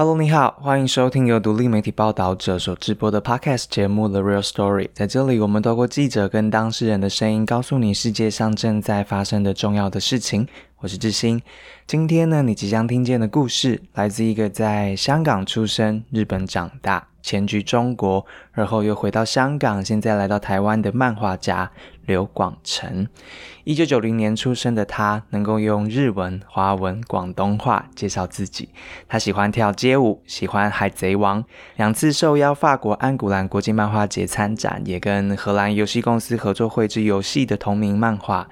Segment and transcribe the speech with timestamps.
[0.00, 4.84] Hello，你好，欢迎收听由独立媒体报道者所直播的 Podcast 节目《The Real Story》。
[4.94, 10.48] 在这里，我们透过记者跟当事人的声音，告诉你世界上正在发生的重要的事情。
[10.82, 11.42] 我是志新。
[11.86, 17.06] 今天呢，你即将听见的故事，来自一个在香港出生、日本长大。
[17.22, 21.70] 迁居中国，而后又回到香港，现在来到台湾的漫画家
[22.06, 23.06] 刘广成。
[23.64, 28.70] 一九九零年出生的他，能够用日文、华文、广东话介绍自己。
[29.06, 31.44] 他喜欢跳街舞，喜欢《海贼王》，
[31.76, 38.48] 两次受邀法国安古兰国际漫画节参展，也跟荷兰游戏公司合作绘制游戏的同名漫画。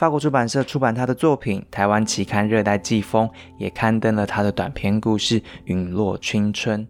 [0.00, 6.88] 法国出版社出版他的作品，台湾期刊《热带季风》也刊登了他的短篇故事《陨落青春》。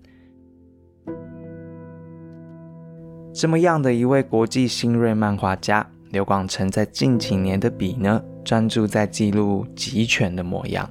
[3.35, 10.89] 这么样的一位国际新锐漫画家刘广成，在近几年的笔呢，专注在记录集权的模样，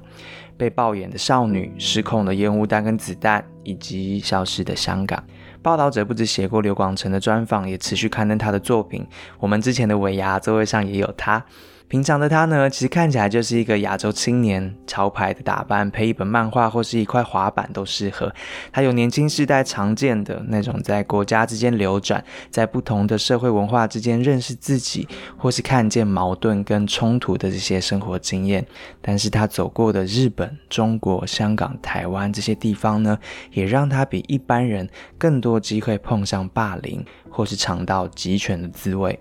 [0.58, 5.24] 被暴眼的少女、失控的烟雾弹跟子弹，以及消失的香港。
[5.62, 9.06] 报道者不止写过刘广成的专访，也持续刊登他的作品。
[9.38, 11.42] 我们之前的尾牙座位上也有他。
[11.90, 18.32] 平常的他呢，其实看起来就是一个亚洲青年，潮牌的打扮，配一本漫画或是一块滑板都适合。
[18.70, 28.64] 他有年轻世代常见的那种在国家之间流转，在不同的社会文化之间认识自己，或是看见矛盾跟冲突的这些生活经验。
[29.02, 33.18] 但是他走过的日本、中国、香港、台湾这些地方呢，
[33.50, 34.88] 也让他比一般人
[35.18, 39.18] 更多机会碰上霸凌，或是尝到集权的滋味。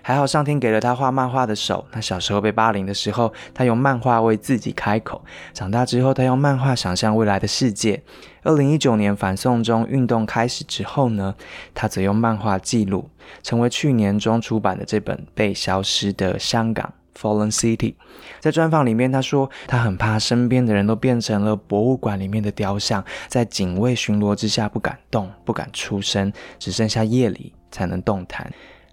[0.00, 1.86] 还好上天给了他画漫画的手。
[1.92, 5.20] 他小时候被霸凌的时候，他用漫画为自己开口；
[5.52, 8.02] 长大之后，他用漫画想象未来的世界。
[8.44, 11.34] 二零一九年反送中运动开始之后呢，
[11.74, 13.10] 他则用漫画记录，
[13.42, 17.92] 成为去年中出版的这本《被消失的香港》（Fallen City）。
[18.40, 28.50] 在专访里面，他说他很怕身边的人都变成了博物馆里面的雕像，在警卫巡逻之下不敢动、不敢出声，只剩下夜里才能动弹。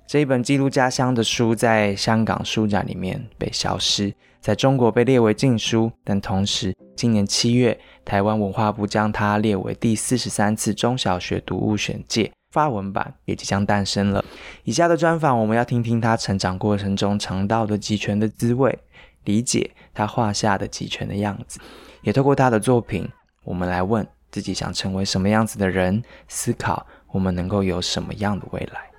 [0.07, 5.91] 这一本记录家乡的书，在香港书展里面被消失，在中国被列为禁书。
[6.03, 14.23] 但同时，今年七月，台湾文化部将它列为第四十三次中小学读物选届，发文版也即将诞生了。
[14.63, 18.77] 以下的专访，我们要听听他成长过程中尝到的集权的滋味，
[19.23, 21.59] 理解他画下的集权的样子，
[22.03, 23.09] 也透过他的作品，
[23.43, 28.94] 我们来问自己想成为什么样子的人，思考我们能够有什么样的未来。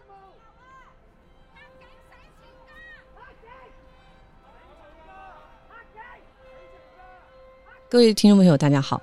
[7.88, 9.00] 各位听众朋友，大家好。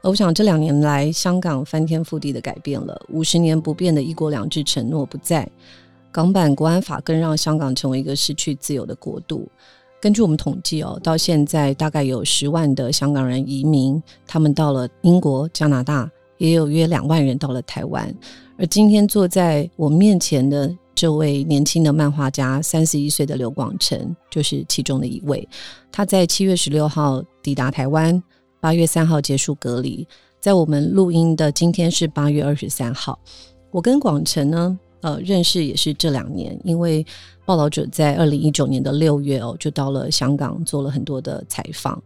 [0.00, 5.46] 我想这两年来，香港翻天覆地的改变了，五十年不变的一国两制承诺不在，
[6.10, 9.46] 港版国安法更让香港成为一个失去自由的国度。
[10.00, 18.12] 根据我们统计哦，到现在大概有十万的香港人移民，他们到了英国、加拿大，也有约两万人到了台湾。
[18.56, 20.74] 而今天坐在我面前的。
[21.04, 25.46] 这位年轻的漫画家，三十一岁的刘广成，就是其中的一位。
[25.92, 28.22] 他在七月十六号抵达台湾，
[28.58, 30.08] 八月三号结束隔离。
[30.40, 33.18] 在我们录音的今天是八月二十三号。
[33.70, 37.04] 我跟广成呢，呃，认识也是这两年，因为
[37.44, 42.02] 报道者在二零一九年的六月哦，就到了香港做了很多的采访。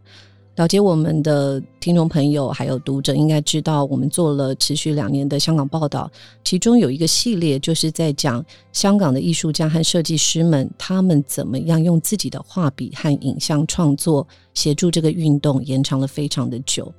[0.59, 6.11] 了解我们的听众朋友还有读者应该知道，我们做了持续两年的香港报道，
[6.43, 8.43] 其中有一个系列就是在讲
[8.73, 16.93] 香港的艺术家和设计师们，他们怎么样用自己的画笔和影像创作协助这个运动延长了非常的久。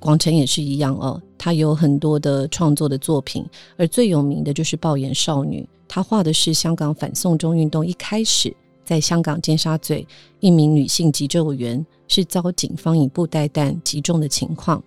[0.00, 8.52] 广成也是一样哦，他有很多的创作的作品，而最有名的就是《暴眼少女》，他画的是香港反送中运动一开始
[8.84, 10.04] 在香港尖沙咀
[10.40, 11.86] 一名女性急救员。
[12.08, 14.82] 是遭警方以布袋弹击中的情况，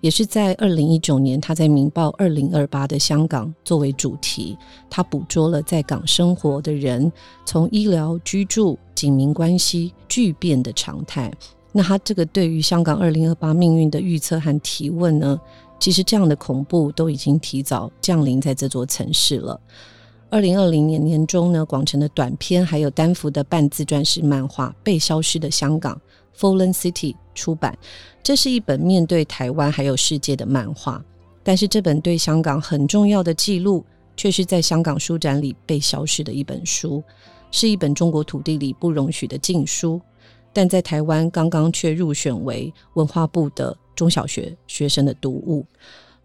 [0.00, 4.56] 也是在二零一九年，他在《明报》二零二八的香港作为主题，
[4.90, 7.12] 他捕捉了在港生活的人
[7.44, 11.32] 从医疗、居住、警民关系巨变的常态。
[11.70, 15.40] 那他这个对于香港二零二八命运的预测和提问呢？
[15.78, 19.60] 其实这样的恐怖都已经提早降临在这座城市了。
[20.30, 25.94] 二零二零年年中呢，广城的短片还有单幅的半自传式漫画《被消失的香港》。
[26.38, 27.76] Fallen City 出版，
[28.22, 31.02] 这是一本面对台湾还有世界的漫画，
[31.42, 33.84] 但是这本对香港很重要的记录，
[34.16, 37.02] 却是在香港书展里被消失的一本书，
[37.50, 40.00] 是一本中国土地里不容许的禁书，
[40.52, 45.64] 但在台湾刚刚却入选为文化部的中小学学生的读物。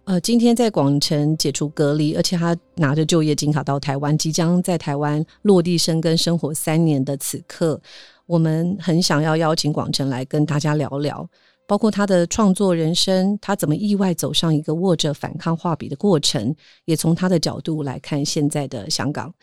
[0.06, 7.82] 呃，今天在广城解除隔离，而且他拿着就业金卡到台湾，即将在台湾落地生根生活三年的此刻。
[8.28, 11.28] 我们很想要邀请广成来跟大家聊聊
[11.68, 19.34] 包括他的创作人生，他怎么意外走上一个握着反抗画笔的过程，也从他的角度来看现在的香港。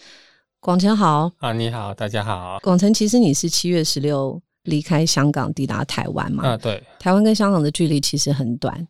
[0.61, 2.59] 广成好啊，你好，大家好。
[2.63, 6.49] 广成，其实你是七月十六离开香港抵达台湾嘛？
[6.49, 6.83] 啊，对。
[6.99, 8.89] 台湾跟香港的距离其实很短，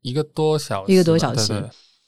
[0.00, 1.52] 一个多小时，一个多小时。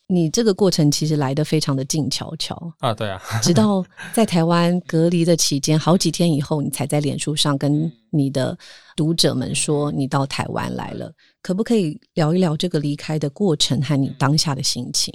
[0.07, 8.57] 你这个过程其实来的非常的静悄悄啊，对啊， 直到在台湾隔离的期间，好几天以后，你才在脸书上跟你的
[8.95, 11.11] 读者们说你到台湾来了。
[11.41, 15.13] 可不可以聊一聊这个离开的过程和你当下的心情？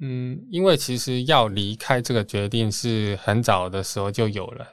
[0.00, 4.66] 嗯，因为其实要离开这个决定是很早的时候就有了，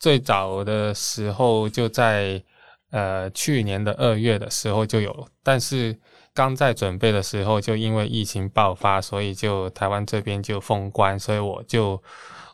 [0.00, 2.42] 最早的时候就在
[2.90, 5.94] 呃去年的二月的时候就有，但是。
[6.34, 12.02] 刚在准备的时候，就因为疫情爆发，所以就台湾这边就封关，所以我就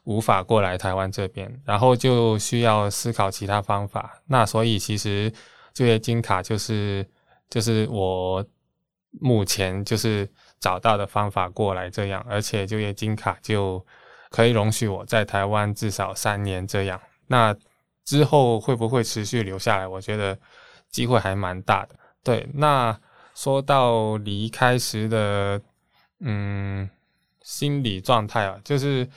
[0.05, 4.21] 无法过来台湾这边，然后就需要思考其他方法。
[4.27, 5.33] 那所以其实
[5.73, 7.09] 就业金卡就是
[7.49, 8.45] 就是我
[9.19, 13.83] 目前就是找到的方法过来这样，而且就业金卡就
[14.29, 17.01] 可以容许我在台湾至少三年这样。
[17.29, 17.57] 那
[18.05, 19.89] 之后会不会持续留下来？
[19.89, 20.39] 我觉得
[20.91, 21.97] 机会还蛮大的。
[22.23, 22.95] 对，那。
[23.43, 25.59] 说到离开时的，
[26.19, 26.91] 嗯，
[27.41, 29.09] 心理状态啊，就是，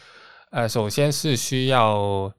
[0.50, 2.34] 呃，首先是需要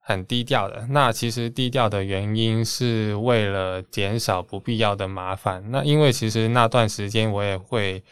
[0.00, 0.86] 很低调的。
[0.90, 5.64] 那其实低调的原因是为了减少不必要的麻烦。
[5.70, 8.04] 那因为其实那段时间我也会，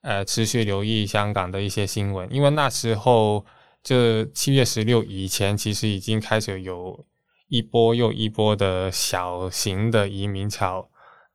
[0.00, 3.46] 呃，持续留意香港的一些新闻，因为那时候
[3.84, 7.06] 就七月十六以前，其实已经开始有
[7.46, 10.88] 一波又一波的小型的移民潮。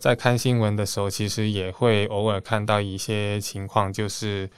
[0.03, 4.49] 在看新闻的时候，其实也会偶尔看到一些情况，就是，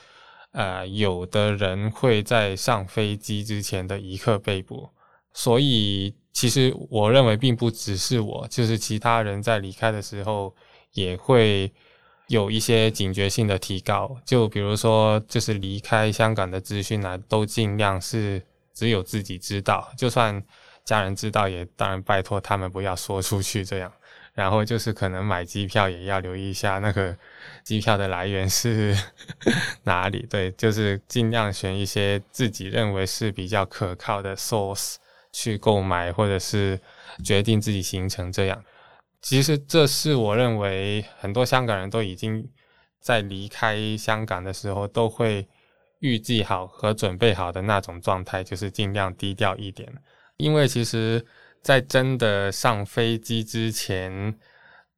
[0.54, 4.90] 呃，有的人会在上飞机之前的一刻被捕。
[5.34, 10.52] 所以，其实我认为并不只是我，就是其他人在离开的时候
[10.94, 11.72] 也会
[12.26, 14.18] 有一些警觉性的提高。
[14.26, 18.42] 就比如说，就是离开香港的资讯呢，都尽量是
[18.74, 20.44] 只有自己知道，就算
[20.84, 23.94] 家人知道，也当然拜托他们不要说出去这样。
[24.36, 27.18] 然后就是可能买机票也要留意一下那个
[27.64, 28.94] 机票的来源是
[29.84, 34.96] 哪里，对，就是尽量选一些自己认为是比较可靠的 source
[35.32, 36.78] 去购买，或者是
[37.24, 38.62] 决定自己行程这样。
[39.22, 42.46] 其实这是我认为很多香港人都已经
[43.00, 45.48] 在离开香港的时候都会
[46.00, 49.90] 预计好和准备好的那种状态，就是尽量低调一点，
[50.36, 51.26] 因为其实。
[51.66, 54.38] 在真的上飞机之前，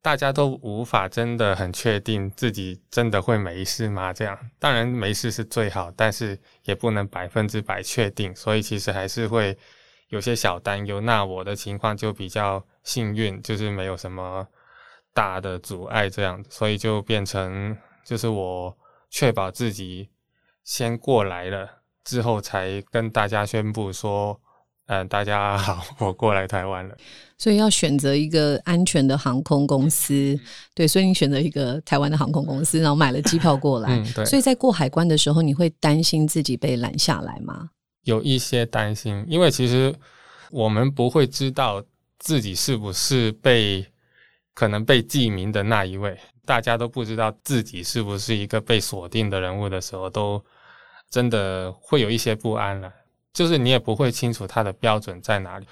[0.02, 4.12] 大家都无法真的很确定自己真的会没事吗？
[4.12, 9.56] 这样当然没事是最好，但是也不能百分之百确定，所以其实还是会
[10.10, 11.00] 有些小担忧。
[11.00, 14.46] 那我的情况就比较幸运，就是没有什么
[15.14, 17.74] 大的阻碍，这样，所以就变成
[18.04, 18.76] 就是我
[19.08, 20.10] 确保自己
[20.64, 24.38] 先过来了之后，才跟大家宣布说。
[24.88, 26.96] 嗯，大家好， 我过来台湾了，
[27.36, 30.38] 所以要选择一个安全的航空公司，
[30.74, 34.02] 对，所以你选择一个台湾的航空公司，然后买了机票过来。
[34.14, 37.68] 对，所以在过海关的时候，你会担心自己被拦下来吗？
[38.04, 39.94] 有一些担心，因为其实
[40.50, 41.84] 我们不会知道
[42.18, 43.86] 自己是不是被
[44.54, 50.42] 可能被记名的那一位，大家都不知道自己是不是一个被锁定的人物的时候，都
[51.10, 52.90] 真的会有一些不安了。
[53.32, 55.66] 就是你也不会清楚它的标准在哪里，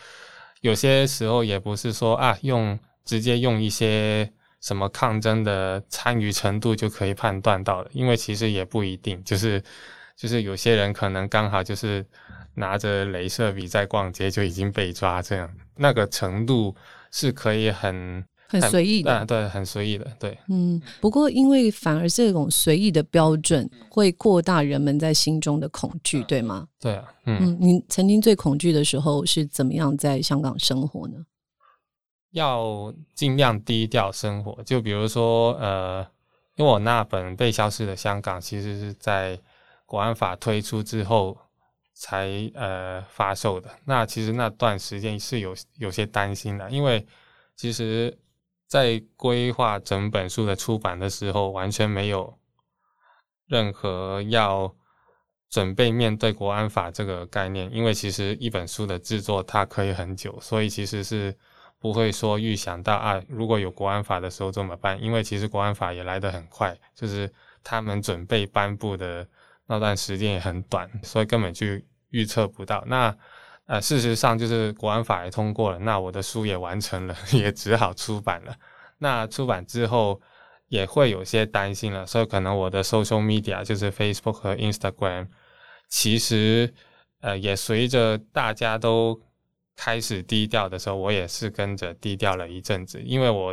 [0.60, 9.62] 有些时候也不是说啊，用直接用一些什么抗争的参与程度就可以判断到的，因为其实也不一定，就是
[10.16, 12.06] 就是有些人可能刚好就是
[12.54, 16.74] 拿着镭射笔在逛街就已经被抓，这样那个程度
[17.10, 18.24] 是可以很。
[18.48, 20.38] 很随意的，对，很随意的，对。
[20.48, 26.68] 嗯，不过因为反而这种随意的标准会扩大人们在心中的恐惧，对吗？
[26.78, 31.14] 对啊，嗯，你曾经最恐惧的时候是怎么样在香港生活呢？
[32.30, 36.06] 要尽量低调生活，就比如说，呃，
[36.54, 39.36] 因为我那本被消失的香港，其实是在
[39.86, 41.36] 国安法推出之后
[41.94, 43.68] 才呃发售的。
[43.86, 47.04] 那其实那段时间是有有些担心的，因为
[47.56, 48.16] 其实。
[48.66, 52.38] 在规划整本书的出版的时候，完全没有
[53.46, 54.74] 任何要
[55.48, 61.36] 准备面对国安法这个概念，因为其实一本书的制作它可以很久，所以其实是
[61.78, 65.00] 不会说预想到啊，如果有国安法的时候怎么办？
[65.00, 67.32] 因为其实国安法也来得很快，就是
[67.62, 69.26] 他们准备颁布的
[69.66, 71.66] 那段时间也很短，所以根本就
[72.10, 72.82] 预测不到。
[72.86, 73.16] 那
[73.66, 78.54] 呃，事实上就是国安法也通过了，那我的书也完成了， 也只好出版了。
[78.98, 80.20] 那出版之后
[80.68, 85.28] 也会有些担心了，所以可能我的 social media 就是 Facebook 和 Instagram，
[85.88, 86.72] 其实
[87.20, 89.20] 呃也随着大家都
[89.76, 93.52] 开始低调的时候，我也是跟着低调了一阵子，因为我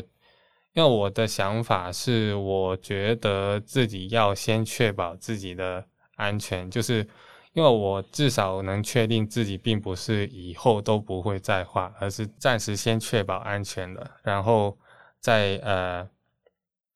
[0.73, 7.07] 因为我的想法是，我觉得自己要先确保自己的安全，就是
[7.53, 14.77] 因为我至少能确定自己并不是以后都不会再画，而是暂时先确保安全了，然后。
[15.23, 16.05] 在呃，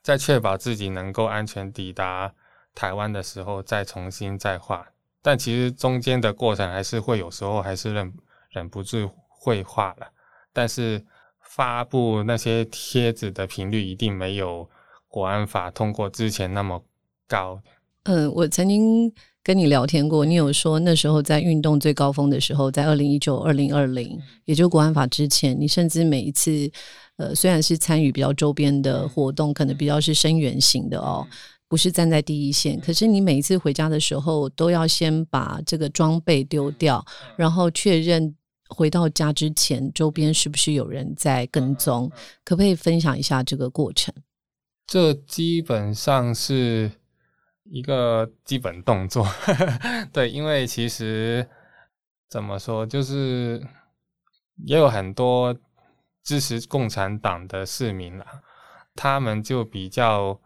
[0.04, 2.34] 在确保自己能够安全抵达
[2.76, 4.86] 台湾的时候，再重新再画。
[5.22, 8.14] 但其实中间的过程还是会有时候还是忍
[8.50, 10.08] 忍不住会画了。
[10.52, 11.02] 但是
[11.40, 14.70] 发布那些帖子的频率一定没有
[15.08, 16.84] 国安法通过之前那么
[17.30, 17.62] 高。
[18.04, 19.10] 嗯，我曾经
[19.48, 26.70] 跟你聊天过，你有说那时候在运动最高峰的时候，在二零一九、二零二零，也就国安法之前，你甚至每一次。
[27.16, 31.26] 呃，虽然是参与比较周边的活动，可能比较是声援型的哦，
[31.70, 32.78] 不是站在第一线。
[32.80, 37.04] 可是你每一次回家的时候，都要先把这个装备丢掉，
[37.38, 38.36] 然后确认
[38.68, 42.12] 回到家之前，周边是不是有人在跟踪？
[42.44, 44.14] 可不可以分享一下这个过程？
[44.86, 46.92] 这基本上是
[47.70, 49.26] 一个基本动作，
[50.14, 51.48] 对，因为其实
[52.30, 53.62] 怎么说，就是
[54.66, 55.56] 也有很多。
[56.24, 58.26] 支持共产党的市民啦，
[58.96, 60.38] 他们就比较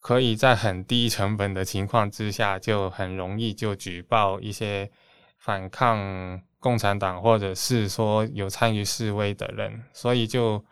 [0.00, 4.90] 可以在很低成本的情况之下，就很容易就举报一些
[5.36, 10.64] 反抗共产党或者是说有参与示威的人，所以就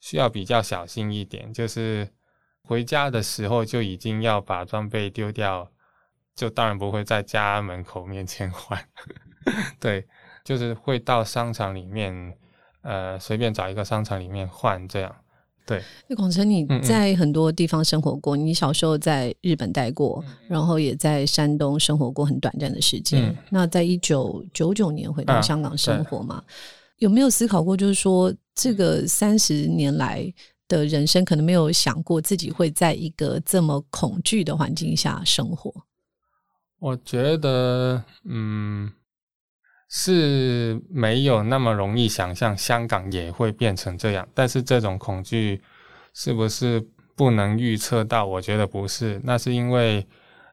[0.00, 1.50] 需要比较小心一点。
[1.50, 2.06] 就是
[2.68, 5.70] 回家的时候就已经要把装备丢掉，
[6.36, 8.78] 就当然不会在家门口面前 换，
[9.80, 10.06] 对，
[10.44, 12.36] 就是会到商场里面。
[12.82, 15.14] 呃，随便找一个商场里面换这样，
[15.66, 15.82] 对。
[16.06, 23.36] 那广成，你在很多地方生活过，你小时候在日本待过，然后也在山东生活过很短暂的时间。
[23.50, 26.42] 那在一九九九年回到香港生活嘛？
[26.98, 30.32] 有没有思考过，就是说这个三十年来
[30.68, 35.74] 的人生，可能没有想过自己会在一个这么恐惧的环境下生活？
[36.78, 38.92] 我觉得，嗯。
[39.90, 45.62] 是没有那么容易想象香港也会变成这样，但是这种恐惧
[46.12, 46.78] 是不是
[47.16, 48.26] 不能预测到？
[48.26, 50.06] 我觉得不是，那是因为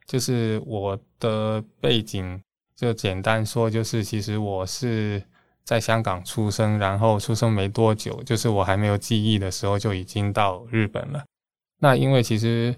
[0.07, 2.41] 就是我的背景，
[2.77, 5.22] 就简单说，就是其实我是
[5.65, 11.25] 在香港出生，然后出生没多久，就是我还没有记忆的时候就已经到日本了。
[11.79, 12.74] 那因为其实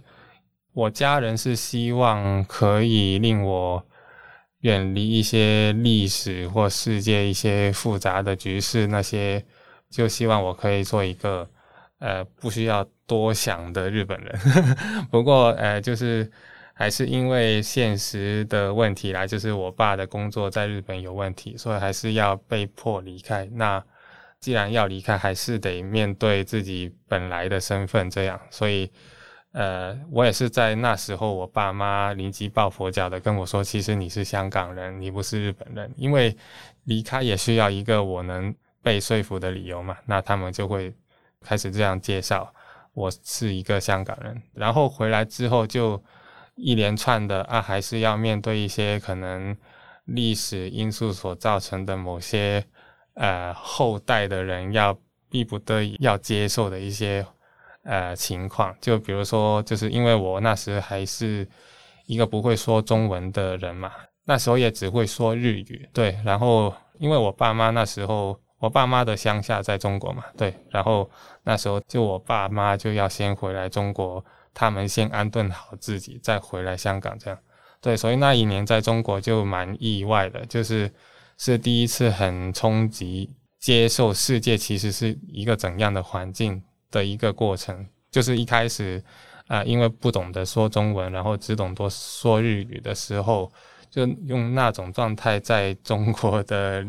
[0.74, 3.86] 我家人是希望可以令我。
[4.62, 9.46] 远离一些历史或世界一些复杂的局势，那些
[9.88, 11.48] 就希望我可以做一个
[12.00, 14.36] 呃不需要多想的日本人。
[15.12, 16.30] 不过呃，就是
[16.78, 23.50] 还是因为现实的问题来，就是我爸的工作在日本有问题，所以还是要被迫离开。
[23.54, 23.84] 那
[24.40, 28.92] 既然要离开，还是得面对自己本来的身份，这样，所以。
[29.54, 36.36] 呃，我也是在那时候，我爸妈临急抱佛脚的跟我说，其实你是香港人，你不是日本人，因为
[36.84, 38.54] 离开也需要一个我能
[38.84, 39.98] 被说服的理由嘛。
[40.06, 40.94] 那他们就会
[41.42, 42.54] 开始这样介绍，
[42.94, 44.40] 我是一个香港人。
[44.54, 46.00] 然后回来之后，就
[46.58, 49.56] 一连串的啊，还是要面对一些可能
[50.06, 52.64] 历史因素所造成的某些
[53.14, 54.98] 呃后代的人要
[55.30, 57.26] 逼不得已要接受的一些。
[57.90, 61.48] 呃，情况就比如说，就是因为我那时还是
[62.06, 63.90] 一个不会说中文的人嘛，
[64.26, 66.20] 那时候也只会说日语，对。
[66.26, 70.54] 然后因为我爸妈那时候，我爸妈的乡下在中国嘛，对。
[70.70, 71.10] 然后
[71.44, 74.22] 那时候就我爸妈就要先回来中国，
[74.58, 77.40] 他们先安顿好自己，再回来香港这样。
[77.80, 80.92] 对，所以那一年在中国就蛮意外的，就是
[81.38, 86.64] 是第一次很冲击，接受世界其实是一个怎样的环境。
[86.90, 89.04] 的一个过程，就是一开始，
[89.48, 93.52] 啊，因为不懂得说中文，然后只懂多说日语的时候，
[93.90, 96.88] 就用那种状态在中国的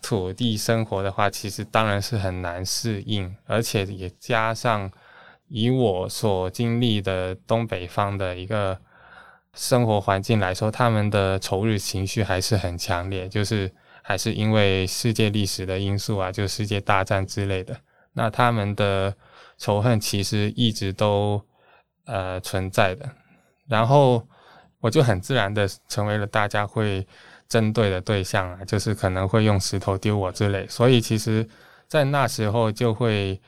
[0.00, 4.90] 土地生活的话，其实当然是很难适应，而且也加上
[5.48, 8.78] 以我所经历的东北方的一个
[9.54, 13.72] 生活环境来说，他们的仇日情绪还是很强烈，就是
[14.02, 17.76] 还是因为世界历史的因素啊，就世界大战之类的，
[18.12, 19.14] 那他们的。
[19.58, 21.42] 仇恨其实一直都
[22.04, 23.10] 呃存在的，
[23.66, 24.22] 然后
[24.80, 27.06] 我就很自然的成为了大家会
[27.48, 31.48] 针对的对象啊，就是可能会用石头丢我之类，所以其实，
[31.88, 33.40] 在那时候就会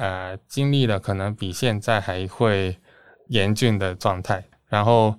[0.00, 2.76] 呃经历了可能比现在还会
[3.28, 5.14] 严峻的状态，然后。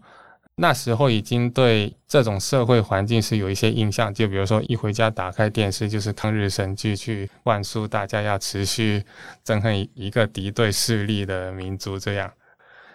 [0.56, 9.04] 那时候已经对这种社会环境是有一些印象，就比如说一回家打开电视就是抗日神剧，去灌输大家要持续
[9.44, 12.32] 憎恨一个敌对势力的民族这样。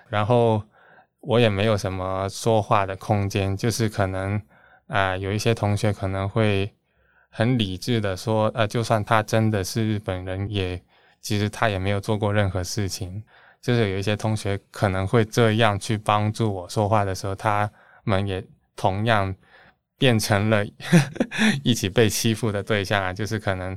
[0.09, 0.63] 然后
[1.21, 4.41] 我也没有什么说话的空间，就是可能
[4.87, 6.73] 啊有一些同学可能会
[7.31, 10.81] 很理智的说，呃，就算他真的是日本人，也
[11.27, 13.21] 其实他也没有做过任何事情。
[13.61, 17.69] 就是有一些同学可能会这样去帮助我说话的时候，他
[18.05, 18.41] 们也
[18.77, 19.35] 同样
[19.99, 20.65] 变成了
[21.65, 23.77] 一起被欺负的对象啊，就是可能。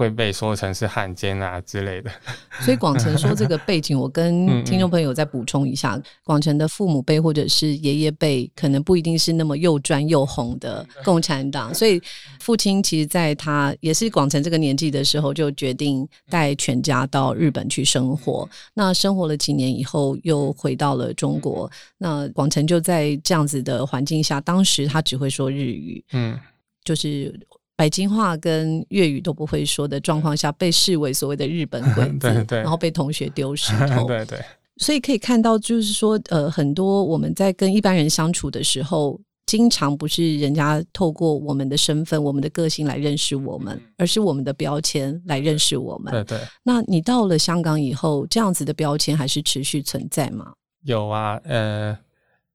[0.00, 2.10] 会被说成是汉奸啊之类的，
[2.64, 12.00] 所以广成说这个背景，我跟听众朋友再补充一下：广成的父母辈或者是爷爷辈，可能不一定是那么又专又红的共产党，所以
[12.40, 18.48] 父亲其实在他也是广成这个年纪的时候，就决定带全家到日本去生活。
[18.72, 21.70] 那生活了几年以后，又回到了中国。
[21.98, 26.40] 那广成就在这样子的环境下，当时他只会说日语，嗯，
[26.82, 27.38] 就是。
[27.80, 34.04] 北京话跟粤语都不会说的状况下，被视为所谓的日本鬼 子，然后被同学丢石头。
[34.06, 34.38] 对对，
[34.76, 46.12] 所以可以看到，就是说，呃，很多我们在跟一般人相处的时候，经常不是人家透过我们的身份、我们的个性来认识我们，而是我们的标签来认识我们。
[46.12, 46.38] 对对。
[46.62, 50.52] 那你到了香港以后，这样子的标签还是持续存在吗？
[50.84, 51.96] 有啊，呃。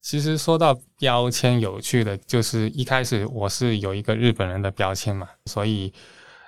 [0.06, 5.92] 其实说到标签，有趣的就是一开始我是有一个日本人的标签嘛，所以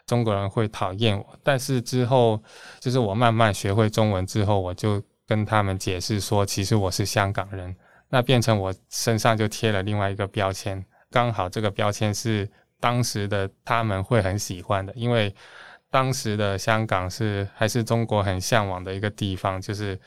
[0.06, 1.26] 中国人会讨厌我。
[1.42, 2.40] 但是之后，
[2.80, 7.76] 就是我慢慢学会中文之后，我就跟他们解释说，其实我是香港人，
[8.10, 10.86] 那变成我身上就贴了另外一个标签。
[11.10, 12.48] 刚好这个标签是
[12.80, 15.34] 当时的他们会很喜欢的，因为
[15.90, 20.00] 当时的香港是还是中国很向往的一个地方，就是。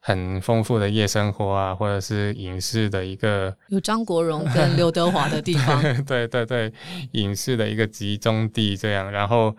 [0.00, 6.72] 很丰富的夜生活啊，或者是影视的一个有张国荣跟刘德华的地方， 对对对，
[7.12, 9.10] 影视的一个集中地这样。
[9.10, 9.54] 然后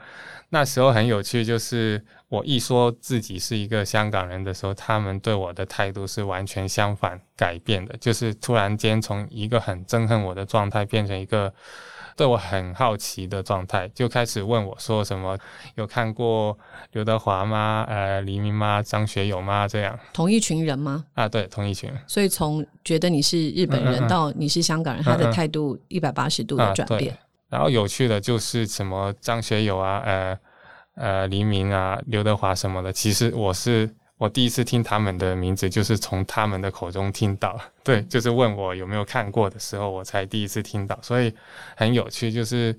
[0.51, 11.51] 那时候很有趣，就是我一说自己是一个香港人的时候，他们对我的态度是完全相反改变的，就是突然间从一个很憎恨我的状态变成一个。
[12.17, 15.35] 对我很好奇的状态，就开始问我说什么
[15.75, 16.55] 有看过
[16.91, 17.85] 刘德华吗？
[17.87, 18.83] 呃，黎明吗？
[18.83, 19.65] 张学友吗？
[19.65, 21.05] 这样同一群人吗？
[21.13, 21.97] 啊，对，同一群人。
[22.05, 27.17] 所以从觉得你是日本人到你是香港人，他的态度一百八十度的转变。
[27.51, 30.39] 然后有趣的就是什么张学友啊，呃
[30.95, 33.93] 呃，黎明啊，刘德华什么的，其实我是。
[34.21, 37.59] 我第一次听他们的名字，就是从他们的口中听到。
[37.83, 41.33] 对，就是问我有没有看过的时候，我才第一次听到，所以
[41.75, 42.31] 很有趣。
[42.31, 42.77] 就是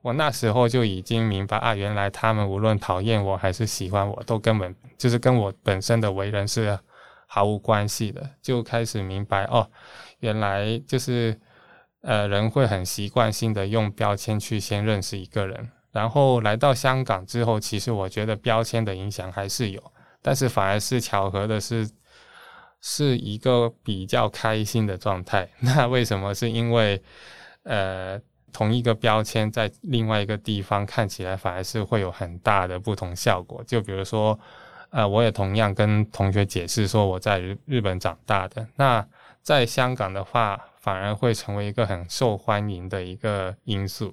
[0.00, 6.76] 我那时候就已经明白啊，原来他们无论讨厌我还是喜欢我，都根本就是跟我本身的为人是
[7.28, 8.28] 毫无关系的。
[8.42, 9.64] 就开始明白哦，
[10.18, 11.40] 原来就是
[12.02, 19.82] 呃，人会很习惯性的用标签去先认识一个人，然后来到香港之后，其实我觉得标签的影响还是有。
[20.20, 21.88] 但是反而是巧合的是，
[22.80, 25.48] 是一个比较开心的状态。
[25.60, 26.34] 那为什么？
[26.34, 27.00] 是因为，
[27.62, 28.20] 呃，
[28.52, 33.62] 同一个标签在另外一个地方看起来反而是会有很大的不同效果。
[33.64, 34.38] 就比如说，
[34.90, 38.66] 呃，我也同样跟同学解释说我在日日本长大的。
[38.76, 39.04] 那
[39.42, 44.12] 在香港的话，反而会成为一个很受欢迎的一个因素，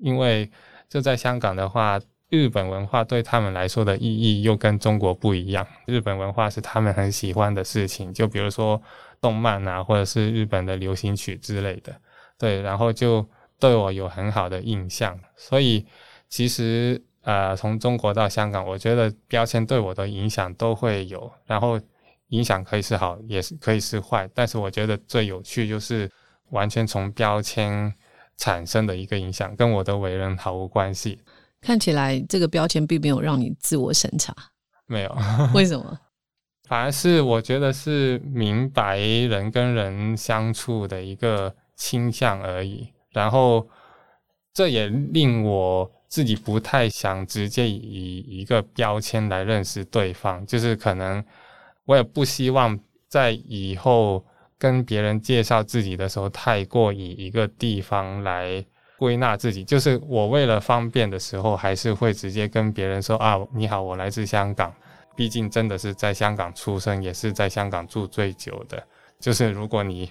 [0.00, 0.48] 因为
[0.88, 2.00] 就在香港的话。
[2.30, 5.64] 日本文化对他们来说的意义又跟中国不一样。
[5.86, 8.80] 日本文化是他们很喜欢的事情，就比如说
[9.20, 11.94] 动漫啊，或者是日本的流行曲之类的。
[12.36, 13.24] 对，然后就
[13.60, 15.16] 对我有很好的印象。
[15.36, 15.86] 所以
[16.28, 21.30] 其实呃，从中国到香港，我觉得标签对我的影响都会有。
[21.46, 21.78] 然后
[22.28, 24.28] 影响可以是好，也是可以是坏。
[24.34, 26.10] 但是我觉得最有趣就是
[26.50, 27.92] 完全从标签
[28.36, 31.20] 产生的一个影响，跟我的为人毫无关系。
[31.60, 34.34] 看起来这个标签并没有让你自我审查，
[34.86, 35.16] 没有，
[35.54, 35.98] 为什么？
[36.68, 42.88] 反而是我觉得是明白人跟人相处的一个倾向而已。
[43.12, 43.68] 然后
[44.52, 51.22] 这也令我自己不太想直接以一个标签来认识对方，就是可能
[51.86, 54.24] 我也不希望在以后
[54.58, 58.64] 跟别人介绍自己的时候太过以一个地方来。
[58.96, 64.72] 归纳自己，就是我为了方便的时候，还是会直接跟别人说啊，你好，我来自香港。
[65.16, 68.82] 毕竟真的是在香港出生，也是在香港住最久的。
[69.18, 70.08] 就是如果你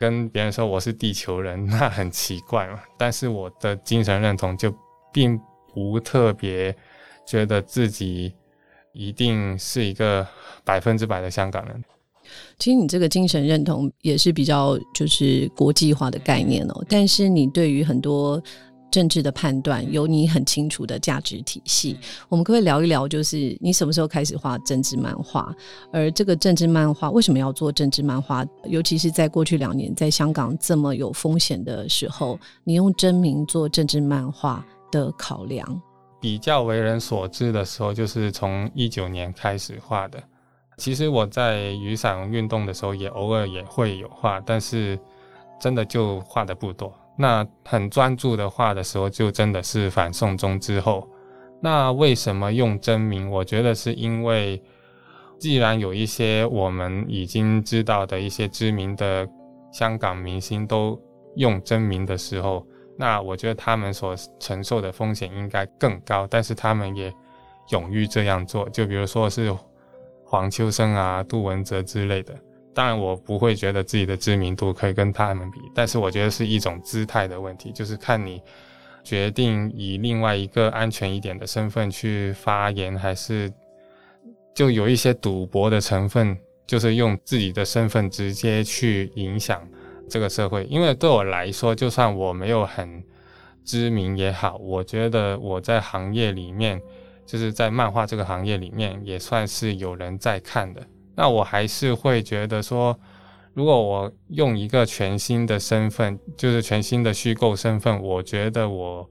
[0.00, 2.80] 跟别人说我是地球人， 那很奇怪嘛。
[2.98, 4.74] 但是我的精神认同就
[5.12, 5.40] 并
[5.72, 6.76] 不特别
[7.24, 8.34] 觉得自己
[8.94, 10.26] 一定是一个
[10.64, 11.84] 百分之百的香港人。
[12.58, 18.42] 其实你这个精神认同也是比较就是国际化的概念哦，但是你对于很多
[18.90, 21.98] 政治的判断有你很清楚的价值体系。
[22.30, 25.54] 我们可不可以聊一聊，就是你什么时候开始画政治漫画？
[25.92, 28.46] 而这个政治漫画为什么要做政治漫画？
[28.64, 35.82] 尤其是在过去两年在香港这么有风险的时候，你用真名做政治漫画的考量？
[36.24, 40.18] 比较为人所知的时候，就是从一九年开始画的。
[40.78, 44.98] 其实我在雨伞运动的时候，也偶尔也会有画，但是
[45.60, 46.90] 真的就画的不多。
[47.18, 51.06] 那很专注的画的时候，就真的是反送中之后。
[51.60, 53.30] 那为什么用真名？
[53.30, 54.62] 我觉得是因为，
[55.38, 59.28] 既然有一些我们已经知道的一些知名的
[59.74, 60.98] 香港明星都
[61.36, 66.26] 用真名的时候，那我觉得他们所承受的风险应该更高。
[66.30, 67.12] 但是他们也
[67.70, 69.54] 勇于这样做，就比如说是。
[70.26, 72.34] 黄秋生啊，杜文泽之类的，
[72.74, 78.42] 当然我不会觉得自己的知名度可以跟他们比，但是我觉得是一种姿态的问题，就是看你
[79.04, 83.52] 决定以另外一个安全一点的身份去发言，还是
[84.52, 89.62] 就有一些赌博的成分，就是用自己的身份直接去影响
[90.14, 90.64] 这个社会。
[90.64, 93.02] 因为对我来说，就算我没有很
[93.64, 96.80] 知名也好，我觉得我在行业里面。
[97.26, 100.86] 就是在漫画这个行业里面，也算是有人在看的。
[101.16, 102.94] 那我还是会觉得说，
[103.54, 109.08] 如果我用一个全新的身份，就是全新的虚构身份，我觉得我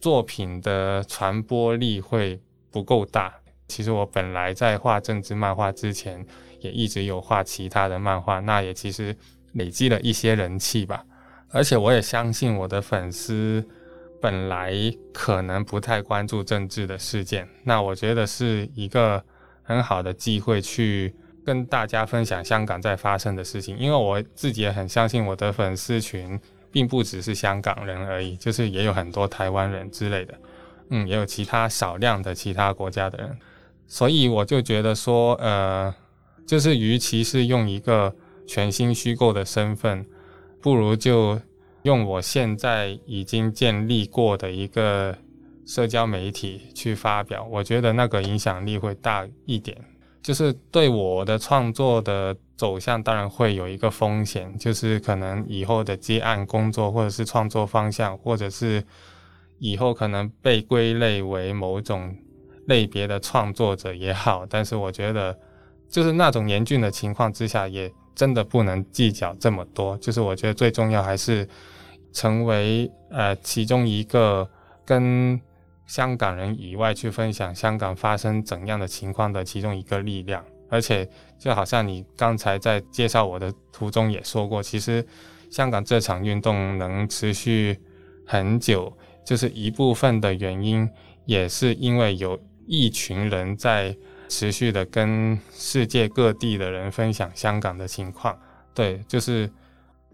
[0.00, 2.40] 作品的传播力会
[2.70, 3.34] 不够大。
[3.66, 6.24] 其实我本来在画政治漫画之前，
[6.60, 9.16] 也一直有画其他的漫画，那也其实
[9.52, 11.04] 累积了一些人气吧。
[11.50, 13.66] 而且我也相信我的粉丝。
[14.20, 14.72] 本来
[15.12, 19.20] 可能不太关注政治的事件，那我觉得是一个
[19.64, 21.12] 很好的机会去
[21.44, 23.76] 跟大家分享香港在发生的事情。
[23.76, 26.38] 因为我自己也很相信我的粉丝群
[26.70, 30.34] 并不只是香港人而已，就是也有很多台湾人之类的，
[30.90, 33.36] 嗯，也有其他少量的其他国家的人。
[33.88, 35.92] 所以我就觉得说，呃，
[36.46, 38.14] 就是与其是用一个
[38.46, 40.06] 全新虚构的身份，
[40.60, 41.40] 不如就。
[41.84, 45.18] 用我现在已经建立过的一个
[45.66, 49.76] 社交媒体去发表，我觉得那个影响力会大一点。
[50.22, 58.84] 就是对我的创作的走向，当然会有一个风险，就是可能以后的接案工作，或者是创作方向，或者是
[59.58, 62.16] 以后可能被归类为某种
[62.66, 64.46] 类别的创作者也好。
[64.48, 65.36] 但是我觉得，
[65.88, 69.96] 就是那种严峻的情况之下，也真的不能计较这么多。
[69.98, 71.48] 就是我觉得最重要还是。
[72.14, 74.46] 成为呃其中一个
[74.84, 75.40] 跟
[75.86, 85.02] 香港人以外去分享香港发生怎样的情况的其中一个力量，而且就好像你刚才在介绍我的途中也说过，其实
[85.48, 87.80] 香港这场运动能持续
[88.26, 88.94] 很久，
[89.24, 90.86] 就是一部分的原因，
[91.24, 93.96] 也是因为有一群人在
[94.32, 98.38] 持续的跟世界各地的人分享香港的情况，
[98.74, 99.50] 对，就是。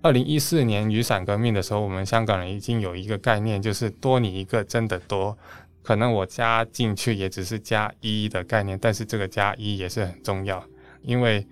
[0.00, 5.36] 二零一四年雨伞革命的时候，我们香港人已经有一个概念，就是多你一个真的多。
[5.82, 10.64] 可能我加进去也只是加一的概念，但是这个加一也是很重要，
[11.02, 11.44] 因为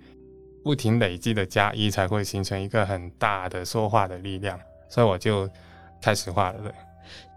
[0.63, 4.57] 不停累积的加一才会形成一个很大的说话的力量。
[4.87, 5.49] 所以我就
[6.01, 6.71] 开始画了。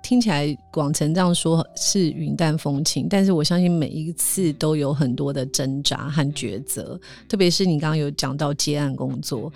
[0.02, 9.52] 听起来广成这样说是云淡风轻，但是我相信每一次都有很多的挣扎和抉择，特别是你刚刚有讲到接案工作。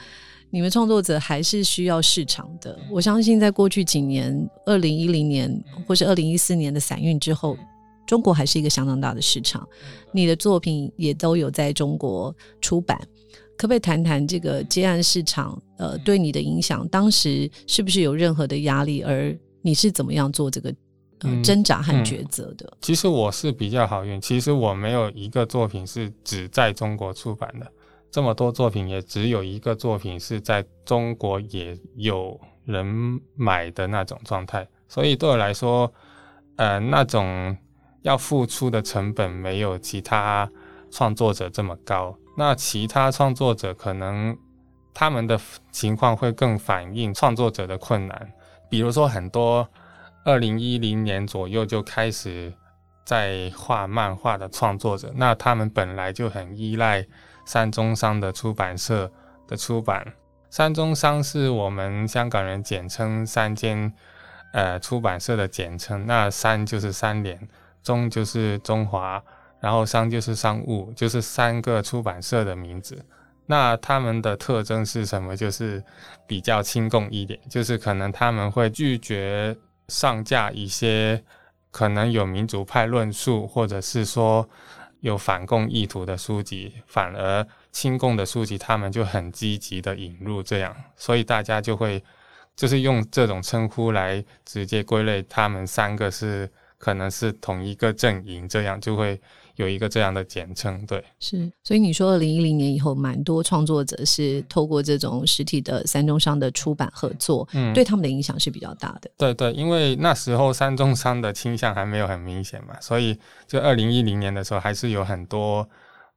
[0.50, 2.79] 你们创作者还是需要市场的。
[2.88, 5.50] 我相信，在过去几年，二零一零年
[5.85, 7.57] 或是二零一四年的散运之后，
[8.07, 9.66] 中国还是一个相当大的市场。
[10.12, 12.96] 你的作品也都有在中国出版，
[13.57, 15.61] 可不可以谈谈这个接案市场？
[15.77, 19.03] 呃，对你的影响，当时是不是有任何的压力？
[19.03, 20.74] 而你是怎么样做这个
[21.20, 22.70] 呃挣扎和抉择的？
[22.83, 27.66] 其实我是比较好运，其实我没有一个作品是只在中国出版的。
[28.11, 32.85] 这么多作品，也只有一个作品是在中国也有人
[33.35, 35.90] 买的那种状态，所以对我来说，
[36.57, 37.57] 呃，那种
[38.03, 40.48] 要付出的成本没有其他
[40.90, 42.14] 创作者这么高。
[42.37, 44.37] 那其他创作者可能
[44.92, 45.40] 他们的
[45.72, 48.33] 情况会更反映创作者的困难，
[48.68, 49.68] 比如说很多
[50.24, 52.53] 二零一零年左右就开始
[53.05, 57.07] 在画漫画的创作者，那他们本来就很依赖。
[57.46, 59.12] 三中商的出版社
[59.46, 60.14] 的出版，
[60.48, 63.92] 三中商是我们香港人简称三间，
[64.55, 66.07] 呃，出版社的简称。
[66.07, 67.38] 那三就是三联，
[67.83, 69.22] 中就是中华，
[69.61, 73.05] 然后商就是商务，就是三个出版社的名字。
[73.47, 75.37] 那他们的特征是什么？
[75.37, 75.83] 就是
[76.27, 79.55] 比较亲共一点，就是可能他们会拒绝
[79.89, 81.23] 上架一些
[81.71, 84.49] 可能有民主派论述，或者是说
[85.01, 92.03] 有反共意图的书籍，反而亲共的书籍，他们就很积极的引入这样，所以大家就会
[92.57, 99.21] 就是用这种称呼来直接归类他们三个是可能是同一个阵营，这样就会。
[99.57, 109.09] 有一个这样的简称，对，是，所以你说二零一零年以后，蛮多创作者是透过这种实体的三中商的出版合作，嗯，对他们的影响是比较大的。
[109.17, 115.69] 对对，因为那时候三中商的倾向还没有很明显嘛，所以就二零一零年的时候，还是有很多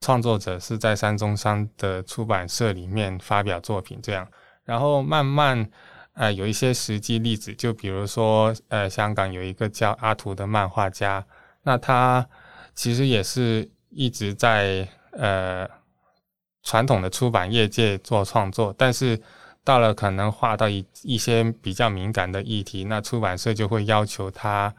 [0.01, 4.27] 创作者是在三中商的出版社里面发表作品，这样，
[4.65, 5.69] 然后慢慢，
[6.13, 11.23] 呃，有一些实际例子，就比如说，呃，香港有一个叫阿图的漫画家，
[11.61, 12.27] 那他。
[12.77, 15.67] 其实也是一直在呃
[16.61, 19.19] 传统的出版业界做创作，但是
[19.63, 24.71] 到了可能画到一一些比较敏感的议题，那出版社就会要求他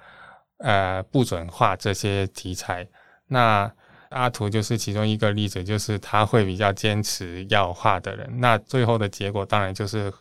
[0.58, 2.86] 呃不准画这些题材。
[3.26, 3.68] 那
[4.10, 8.30] 阿图就是其中一个例子，就是他会比较坚持要画的人。
[8.38, 10.12] 那最后的结果当然就是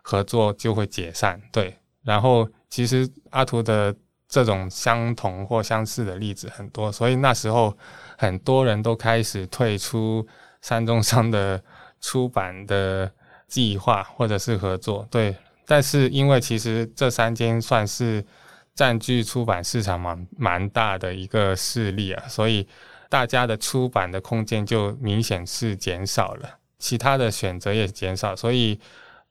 [0.00, 1.38] 合作就会解散。
[1.52, 3.94] 对，然后其实阿图的。
[4.30, 7.76] 这种相同或相似的例子很多，所以那时候
[8.16, 10.24] 很多人都开始退出
[10.62, 11.60] 三中商的
[12.00, 13.10] 出版的
[13.48, 15.04] 计划或者是合作。
[15.10, 15.34] 对，
[15.66, 18.24] 但是因为其实这三间算是
[18.72, 22.64] 占据出版市场蛮蛮大的一个势力啊，所以
[23.08, 28.78] 大家的出版的空间就明显是减少了，其他的选择也减少，所以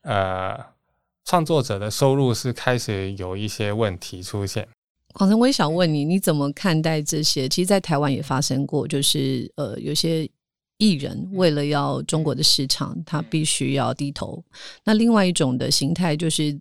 [0.01, 0.59] 呃，
[1.23, 4.67] 创作者的收入是开始有一些问题出现。
[5.13, 7.49] 广成，我也想问你，你怎么看待这些？
[7.49, 10.29] 其实，在台湾也发生过，就是呃，有些
[10.77, 14.41] 艺人为了要中国的市场，他必须要低头。
[14.83, 16.57] 那另外一种的形态，就是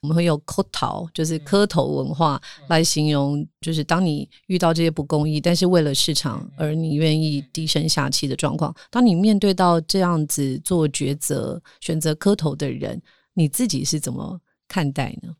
[0.00, 2.38] 我们会用“磕头”，就是磕头文化
[2.68, 8.74] 来形容，就是当你遇到这些不公义，但是为了市场而你愿意低声下气的状况。
[8.90, 13.00] 当你面对到这样子做抉择、选择磕头的人，
[13.32, 15.34] 你自己是怎么看待呢？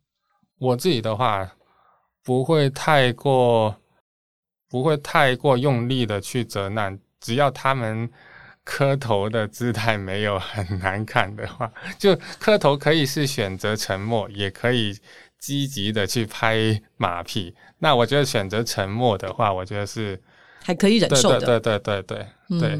[0.59, 1.53] 我自己的话。
[2.25, 3.77] 不会太过，
[4.69, 8.09] 不会太过用力的去责难，只要他们
[8.63, 14.97] 磕头的姿态没有很难看的话， 就磕头可以是选择沉默，也可以
[15.39, 17.55] 积极的去拍马屁。
[17.79, 20.23] 那我觉得选择沉默的话，我觉得是
[20.63, 21.41] 还可以忍受的。
[21.41, 22.79] 对对对对对对。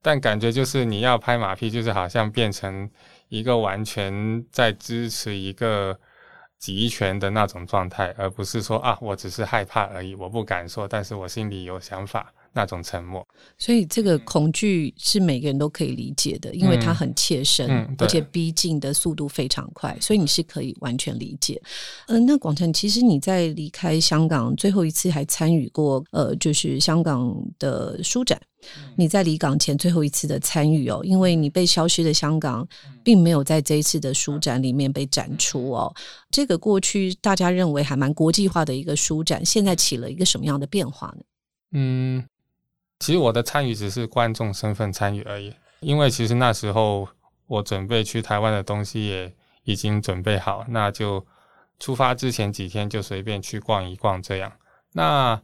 [0.00, 2.88] 但感觉就是你要拍马屁，就是好像变成
[3.28, 5.98] 一个完全在支持一个。
[6.66, 12.32] 集权的那种状态，而不是说啊，我只是害怕而已，我不敢说，但是我心里有想法。
[12.56, 13.24] 那种沉默，
[13.58, 21.60] 所以这个恐惧是每个人都可以理解的，因为它很切身，而且逼近的速度非常快，所以你是可以完全理解。
[22.08, 28.40] 呃，那广成，其实你在离开香港最后一次还参与过，呃，就是香港的书展。
[28.96, 32.66] 你在离港前最后一次的参与哦，因为你被消失的香港，
[33.04, 35.94] 并没有在这一次的书展里面被展出哦。
[36.30, 41.22] 这个过去大家认为还蛮国际化的一个书展，现在起了一个什么样的变化呢？
[41.72, 42.24] 嗯。
[42.98, 47.06] 其实我的参与只是观众身份参与而已，因为其实那时候
[47.46, 51.24] 我准备去台湾的东西也已经准备好，那就
[51.78, 54.50] 出发之前几天就随便去逛一逛这样。
[54.92, 55.40] 那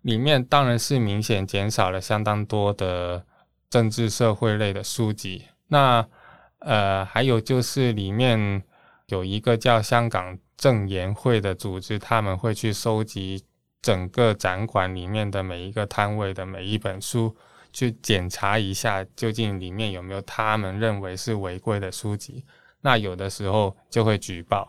[0.00, 3.24] 里面当然是明显减少了相当多的
[3.68, 5.44] 政治社会类的书籍。
[5.68, 6.06] 那
[6.60, 8.62] 呃，还有就是里面
[9.08, 13.44] 有一个叫香港政研会的组织，他们会去收集。
[13.84, 17.36] 整个展馆里面的每一个摊位的每一本书，
[17.70, 22.42] 去检查一下，究竟里面有没有他们认为是违规的书籍。
[22.80, 24.66] 那有的时候就会举报。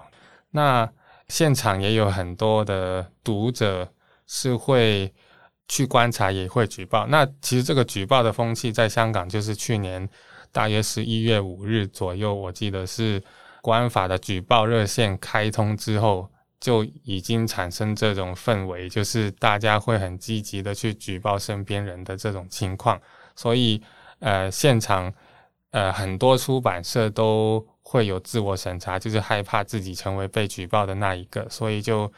[0.52, 0.92] 那
[1.30, 3.90] 现场也有很多的读者
[4.28, 5.10] 是会
[5.70, 7.08] 去观察，也会举报。
[7.08, 10.10] 那其实这个举报的风气在香港，就是去年
[10.52, 13.24] 大约十一月五日左右，我记得是
[13.62, 16.30] 国安法的举报热线开通之后。
[16.60, 23.00] 就已经产生这种氛围，就是大家会很积极的去举报身边人的这种情况，
[23.36, 23.82] 所以
[24.20, 25.14] 呃，现场
[25.72, 32.12] 呃很多出版社都会有自我审查，就是害怕自己成为被举报的那一个，所以就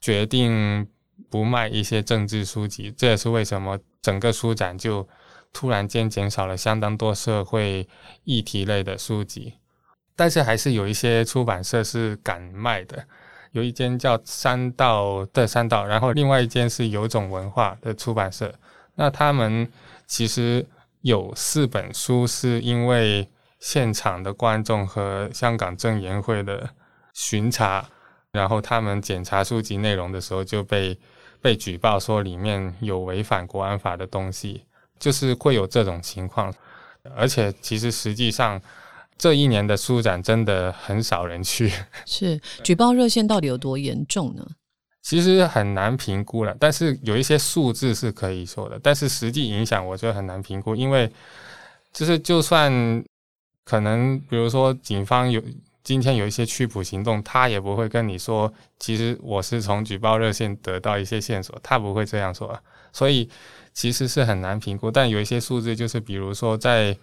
[0.00, 0.86] 决定
[1.30, 2.92] 不卖一些政治书籍。
[2.92, 5.08] 这也是为什么整个书展就
[5.52, 7.88] 突然间减少了相当多社会
[8.24, 9.54] 议题类的书籍，
[10.14, 13.06] 但是还是有一些出版社是敢卖的。
[13.56, 18.54] 有一间叫三道的三道，然后另外一间是有种文化的出版社，
[18.96, 19.66] 那他们
[20.06, 20.64] 其实
[21.00, 23.26] 有四本书是因为
[23.58, 26.68] 现场的观众和香港证言会的
[27.14, 27.88] 巡查，
[28.30, 30.98] 然后他们检查书籍内容的时候就被
[31.40, 34.66] 被举报说里面有违反国安法的东西，
[34.98, 36.52] 就是会有这种情况。
[37.16, 38.60] 而且其实实际上
[39.18, 41.72] 这一年的书展真的很少人去，
[42.04, 44.46] 是举报热线到底有多严重呢？
[45.02, 51.10] 其实很难评估了，但是有一些数字是可以说的，但是实际影响我觉得很难评估，因为
[51.92, 52.70] 就是就算
[53.64, 55.40] 可能，比如说警方有
[55.84, 62.60] 今天有一些驱捕行动，他也不会跟你说，其实我是从举报热线得到一些线索，他不会这样说，
[62.92, 63.30] 所以
[63.72, 64.90] 其实是很难评估。
[64.90, 66.98] 但有一些数字就是，比如说在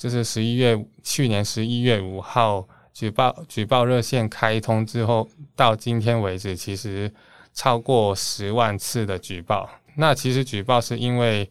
[0.00, 7.12] 就是十一月去年十一月五号举报举报热线开通之后，到今天为止，其实。
[7.52, 11.50] 超过十万次的举报，那其实举报是因为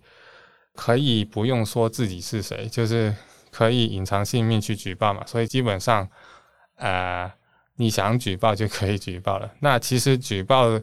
[0.74, 3.14] 可以不用说自己是谁，就是
[3.52, 6.08] 可以隐藏性命去举报嘛，所以基本上，
[6.76, 7.30] 呃，
[7.76, 9.52] 你想举报就可以举报了。
[9.60, 10.80] 那其实举报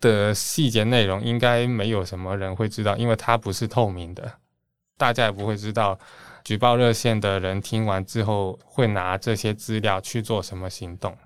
[0.00, 4.32] 的细节内容应该没有什么人会知道，因为它不是透明的，
[4.96, 5.98] 大家也不会知道
[6.44, 11.16] 举报热线的人听完之后会拿这些资料去做什么行动。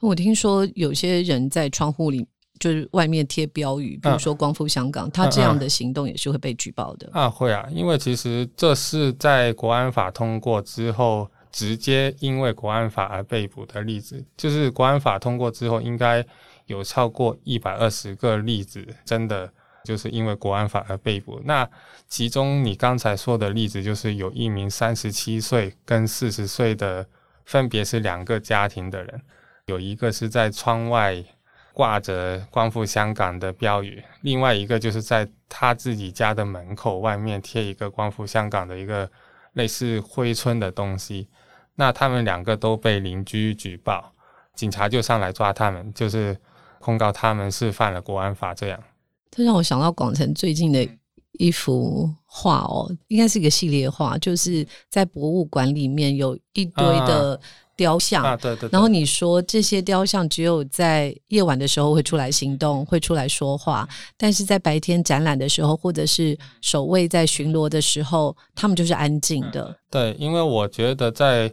[0.00, 2.26] 我听说有些人在窗户里。
[2.58, 14.22] 就是外面贴标语，比如说“光复香港”，他这样的行动也是会被举报的啊，会啊，因为其实这是在国安法通过之后，直接因为国安法而被捕的例子。
[14.36, 16.22] 就是国安法通过之后，应该
[16.66, 19.50] 有超过一百二十个例子，真的
[19.84, 21.40] 就是因为国安法而被捕。
[21.44, 21.68] 那
[22.08, 27.06] 其中你刚才说的例子，就是有一名三十七岁跟四十岁的，
[27.44, 29.22] 分别是两个家庭的人，
[29.66, 31.24] 有一个是在窗外。
[31.72, 39.08] 挂着“光复香港”的标语，另外一个就是在他自己家的门口外面贴一个“光复香港”的一个
[39.52, 41.28] 类似挥春的东西。
[41.76, 44.12] 那他们两个都被邻居举报，
[44.54, 46.36] 警察就上来抓他们，就是
[46.80, 48.52] 控告他们是犯了国安法。
[48.52, 48.82] 这样，
[49.30, 50.86] 这让我想到广城最近的
[51.32, 57.40] 一幅画哦，应该是一个系列画，就是在博物馆里面有一堆的。
[57.76, 58.68] 雕像啊，对对。
[58.70, 63.88] 然后你说这些雕像只有在夜晚的时候会出来行动，会出来说话，
[64.18, 69.74] 但是在白天展览的时候，或者是守卫在巡逻的时候，他们就是安静的。
[69.90, 71.50] 对，因为我觉得在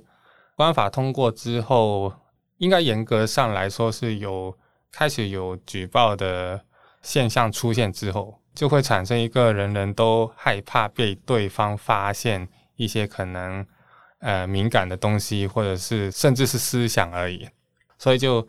[0.58, 2.12] 官法通过之后，
[2.58, 4.54] 应该严格上来说是有
[4.92, 6.60] 开始有举报的
[7.08, 13.66] 现象出现之后，就会产生一个人人都害怕被对方发现一些可能。
[14.20, 17.48] 呃，敏感的东西，或者是甚至是思想而已，
[18.00, 18.48] 所以就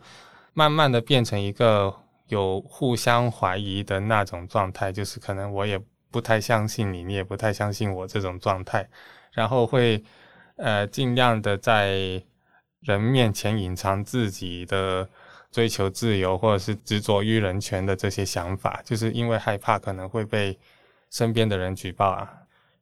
[0.51, 1.95] 慢慢的变成一个
[2.27, 8.89] 有互相怀疑的那种状态，就是可能我也不太相信你，你也不太相信我这种状态，
[9.31, 10.03] 然后会
[10.55, 12.19] 呃尽量的在
[12.81, 15.07] 人面前隐藏自己的
[15.51, 20.57] 追求自由或者是执着于人权的这些想法，就是因为害怕可能会被
[21.09, 22.31] 身边的人举报啊，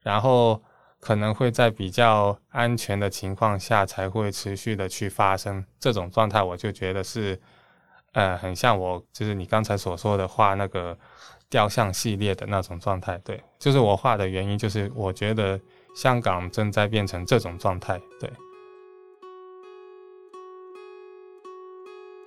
[0.02, 0.62] 然后。
[1.00, 7.40] 可能会在比较安全的情况下才会持续的去发生这种状态，我就觉得是，
[8.14, 10.98] 呃，很像我就是你刚才所说的画那个
[11.52, 13.16] 雕像系列的那种状态。
[13.20, 15.58] 对，就是我画的原因，就是我觉得
[15.96, 18.02] 香港正在变成这种状态。
[18.20, 18.28] 对。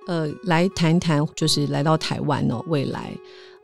[0.07, 3.13] 呃，来谈一谈，就是来到台湾哦，未来。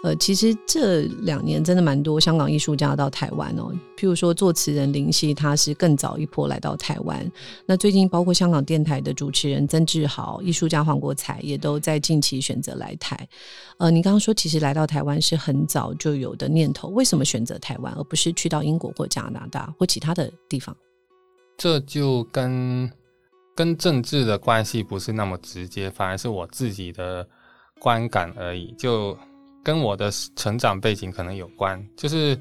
[0.04, 3.74] 呃，其实这两年真的蛮多香港艺术家到台湾哦。
[3.98, 7.30] 譬如说，作词人林夕，他是更早一波来到台湾。
[7.66, 13.28] 那最近，包括香港电台的主持人曾志豪、艺术家黄国才，也都在近期选择来台。
[13.80, 20.78] 呃，你刚刚说，其实来到台湾是很早就有的念头，为什么选择台湾，而不是去到英国或加拿大或其他的地方？
[21.58, 22.88] 这就跟
[23.58, 27.28] 跟政治的关系不是那么直接，反而是我自己的
[27.80, 28.72] 观感而已。
[28.78, 29.18] 就
[29.64, 32.40] 跟我的成长背景可能有关，就是，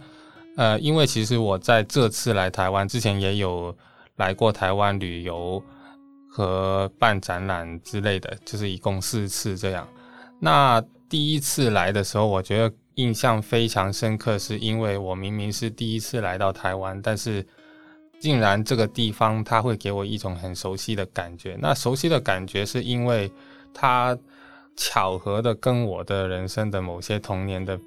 [0.59, 3.75] 呃，因为其实我在这次来台湾之前也有
[4.17, 5.63] 来过台湾旅游
[6.29, 9.89] 和办展览之类的，就是一共四次这样。
[10.39, 17.43] 那第一次来的时候，我觉得印象非常深刻，是因为我明明是第一次来到台湾，但是
[18.19, 21.57] 竟然这个地方它会给我一种很熟悉的感觉。
[21.61, 23.31] 那熟悉的感觉是因为
[23.73, 24.19] 它。
[24.79, 27.81] 巧合的跟我的人生的某些童年的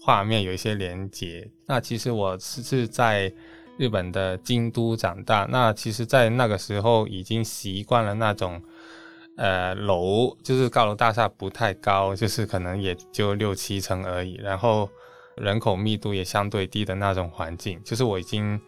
[0.00, 1.46] 画面有一些连结。
[1.66, 3.30] 那其实我是是在
[3.76, 5.46] 日本的京都长大。
[5.50, 8.58] 那其实，在那个时候已经习惯了那种，
[9.36, 14.36] 呃，楼就是高楼大厦不太高，就是可能也就六七层而已。
[14.36, 14.88] 然后
[15.36, 18.58] 人口密度也相对低的那种环境，就是我已经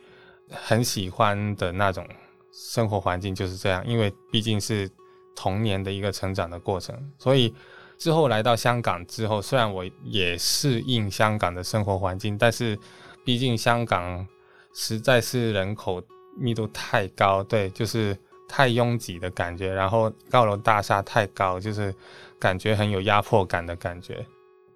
[0.50, 2.06] 很喜欢的那种
[2.52, 3.86] 生活环境就是这样。
[3.86, 4.90] 因为毕竟是
[5.34, 7.54] 童年的一个成长的过程，所以
[7.98, 12.78] 之后来到香港之后，虽然我也适应香港的生活环境，但是
[13.24, 14.26] 毕竟香港
[14.74, 16.02] 实在是人口
[16.36, 18.16] 密度太高，对，就是
[18.48, 21.94] 太拥挤的感觉，然后高楼大厦太高，就是
[22.38, 24.26] 感觉很有压迫感的感觉。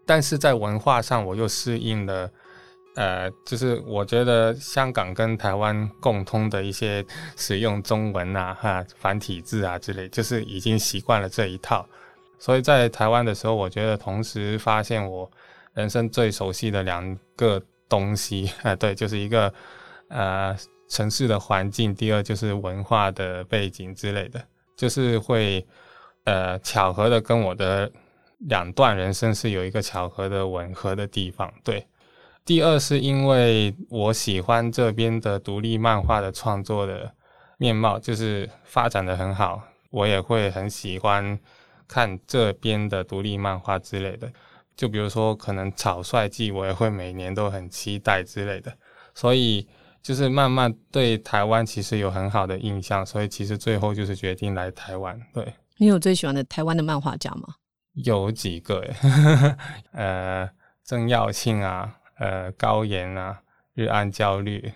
[0.07, 2.31] 但是在文化上，我又适应了，
[2.97, 7.05] 呃，就是我觉得香港跟台湾共通的一些
[7.37, 11.87] 使用中文啊、哈繁体字啊之类，就是已经习惯了这一套。
[12.39, 15.31] 所以在台湾的时候，我觉得同时发现我
[15.75, 19.53] 人生最熟悉的两个东西啊，对，就是一个
[20.09, 20.57] 呃
[20.89, 24.43] 城市的环境，第二就是文化的背景之类的，
[24.77, 25.67] 就是会
[26.25, 27.91] 呃巧合的跟我的。
[28.41, 31.83] 两段人生是有一个巧合的吻合的地方，对。
[32.47, 37.13] 第二是因为我喜欢这边的独立漫画的创作的
[37.59, 41.37] 面貌，就是发展的很好，我也会很喜欢
[41.89, 44.31] 看这边的独立漫画之类的。
[44.77, 48.73] 就比如说可能草率季，我也会每年都很期待之类的。
[49.13, 49.67] 所以
[50.01, 55.21] 就是慢慢对台湾其实有很好的印象，所以其实最后就是决定来台湾。
[55.35, 57.57] 对你有最喜欢的台湾的漫画家吗？
[57.95, 58.85] 有几个，
[59.91, 60.49] 呃，
[60.85, 63.41] 曾耀庆啊，呃，高岩啊，
[63.75, 64.73] 日安焦虑，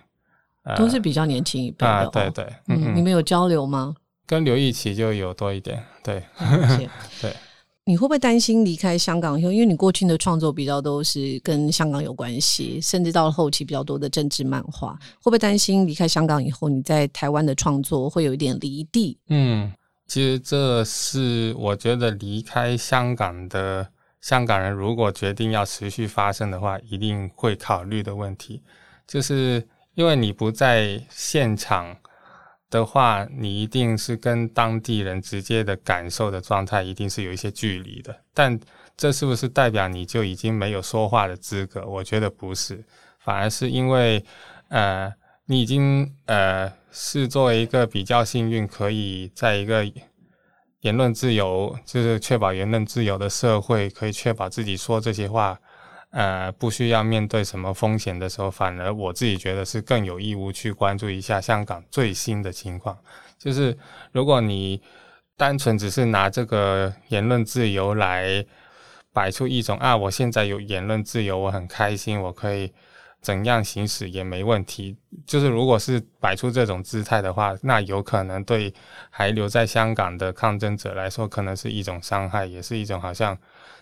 [0.76, 2.10] 都是比较年轻一辈的。
[2.12, 3.94] 对对，嗯，你们有交流吗？
[4.26, 6.22] 跟刘奕奇就有多一点，对，
[7.20, 7.34] 对。
[7.84, 19.18] 你会不会担心离开香港以后，因为你过去的创作比较都是跟香港有关系，甚至到了后期比较多的政治漫画，会不会担心离开香港以后，你在台湾的创作会有一点离地？
[19.28, 19.72] 嗯。
[20.06, 23.86] 其实这是我觉得离开香港的
[24.20, 28.62] 香港人，如果决定要持续发生的话，一定会考虑的问题，
[29.06, 31.96] 就是因为你不在现场
[32.68, 38.14] 的话，你一定是跟当地人直接的感受的状态，一定是有一些距离的。
[38.34, 38.58] 但
[38.96, 41.86] 这是不是代表你就已经没有说话的资格？
[41.86, 42.84] 我觉得不是，
[43.18, 44.24] 反而是因为，
[44.68, 45.12] 呃。
[45.46, 49.84] 你已经呃是作为一个比较幸运，可以在一个
[50.80, 55.58] 言论自由，就是确保言论自由的社会，可以确保自己说这些话，
[56.10, 62.96] 呃，不需要面对什么风险的时候，反而我自己觉得是更有义务去关注一下香港最新的情况。
[63.38, 63.76] 就是
[64.12, 64.80] 如果你
[65.36, 68.44] 单纯只是拿这个言论自由来
[69.12, 72.72] 摆出一种啊，我现在有言论自由，我很开心，我可以。
[73.20, 74.96] 怎样行驶也没问题。
[75.26, 78.72] 就是如果是摆出这种姿态的话，那有可能对
[79.10, 83.36] 还留在香港的抗争者来说，可能是一种伤害，也是一种好像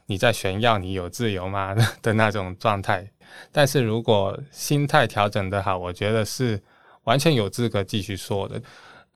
[0.06, 3.08] 你在炫耀你有自由吗 的那种状态。
[3.52, 6.60] 但是如果心态调整的好，我觉得是
[7.04, 8.60] 完全有资格继续说的。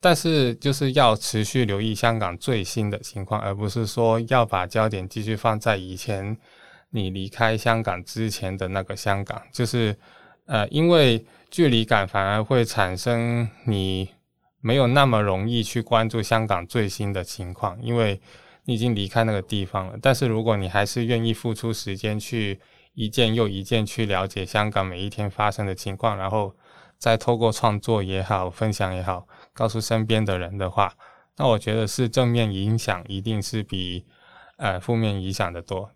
[0.00, 6.36] 但是就是要持续留意香港最新的情况，而不是说要把焦点继续放在以前。
[6.94, 9.96] 你离开香港之前的那个香港，就是，
[10.44, 14.08] 呃，因为距离感反而会产生你
[14.60, 18.20] 没有那么容易去关注香港最新的情况，因为
[18.64, 19.98] 你已经离开那个地方了。
[20.02, 22.60] 但是如果你还是愿意付出时间去
[22.92, 26.54] 一件又一件去了解香港每一天发生的情况，然后
[26.98, 30.92] 再透过创作也好、分享也好，告诉身边的人的话，
[31.38, 34.04] 那我觉得是正面影响一定是比
[34.58, 35.90] 呃负面影响的多。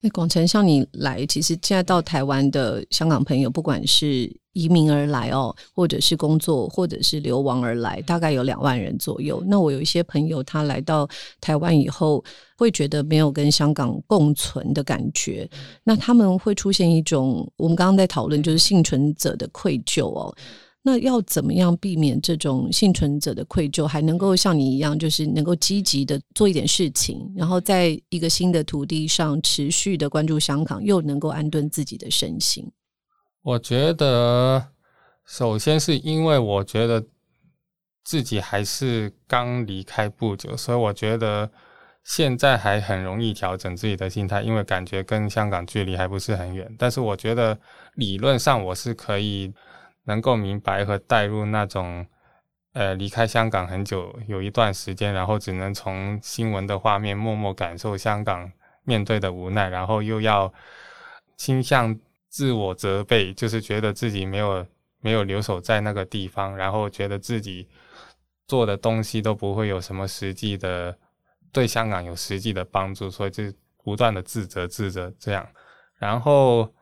[0.00, 9.42] 那广成，像你来，其实现在到台湾的香港朋友，不管是移民而来哦，或者是工作，或者是流亡而来，大概有两万人左右。
[9.46, 11.08] 那我有一些朋友，他来到
[11.40, 12.24] 台湾以后，
[12.56, 15.50] 会觉得没有跟香港共存的感觉，
[15.82, 20.32] 那他们会出现一种，我们刚刚在讨论，就是幸存者的愧疚哦。
[20.90, 32.66] 那要怎么样避免这种幸存者的愧疚，还能够像你一样，就是能够积极的做一点事情，然后在一个新的土地上持续的关注香港，又能够安顿自己的身心？
[33.42, 34.68] 我觉得，
[35.26, 37.04] 首先是因为我觉得
[38.02, 41.50] 自己还是刚离开不久，所以我觉得
[42.02, 46.74] 现在还很容易调整自己的心态，因为感觉跟香港距离还不是很远。
[46.78, 47.58] 但是我觉得
[47.96, 49.52] 理论上我是可以。
[50.08, 52.06] 能够明白和带入那种，
[52.72, 58.50] 呃，离开香港很久有一段时间，然后只能从新闻的画面默默感受香港
[58.84, 60.50] 面对的无奈，然后又要
[61.36, 61.94] 倾向
[62.30, 64.66] 自我责备，就是觉得自己没有
[65.02, 67.68] 没有留守在那个地方，然后觉得自己
[68.46, 70.96] 做的东西都不会有什么实际的
[71.52, 73.44] 对香港有实际的帮助，所以就
[73.84, 75.46] 不断的自责自责这样，
[75.98, 76.72] 然后。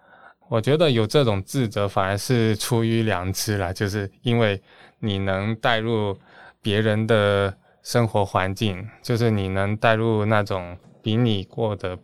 [0.48, 4.60] 我觉得有这种自责反而是出于良知啦，就是因为
[5.00, 6.16] 你能带入
[6.62, 11.98] 别人的生活环境，就是你能带入那种比你过得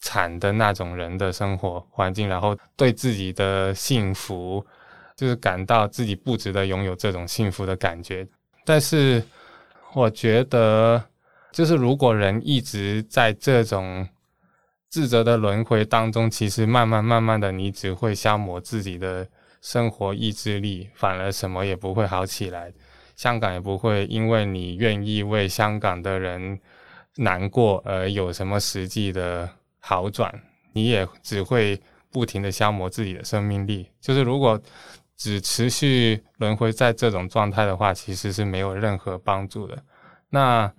[0.00, 4.64] 惨的那种人的生活环境，然后对自己的幸福，
[5.14, 8.26] 就是感到自己不值得拥有这种幸福的感觉。
[8.64, 9.22] 但是
[9.92, 11.04] 我觉得，
[11.52, 14.08] 就是如果人一直在这种。
[14.92, 19.26] 自责的轮回当中，其实慢慢慢慢的，你只会消磨自己的
[19.62, 22.70] 生活意志力，反而什么也不会好起来。
[23.16, 26.60] 香港也不会因为你愿意为香港的人
[27.16, 30.30] 难过而有什么实际的好转，
[30.74, 31.80] 你也只会
[32.10, 33.88] 不停的消磨自己的生命力。
[33.98, 34.60] 就是如果
[35.16, 39.82] 只持续轮回在这种状态的话，其实是没有任何帮助的。
[40.28, 40.70] 那。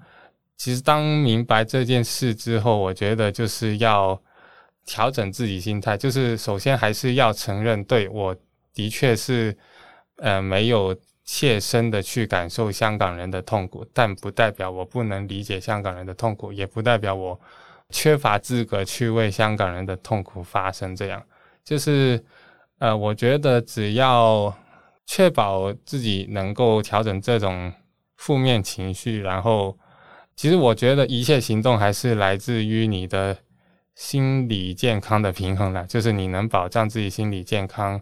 [0.64, 4.18] 其实，当明白这件事之后，我觉得就是要
[4.86, 5.98] 调整自己心态。
[5.98, 8.34] 就是首先还是要承认，对我
[8.74, 9.58] 的确是，
[10.20, 17.38] 呃，没有切身的去感受香港人的痛苦，但不代表我不能理解香港人的痛苦，也不代表我
[17.90, 20.96] 缺乏资格去为香港人的痛苦发声。
[20.96, 21.22] 这样，
[21.66, 22.24] 就是，
[22.80, 24.58] 呃，我觉得只要
[25.06, 27.74] 确保自己能够调整这种
[28.16, 29.78] 负面情绪，然后。
[30.36, 33.38] 其实我觉得一切行动还是来自于你的
[33.96, 38.02] 心理健康的平衡了，就是你能保障自己心理健康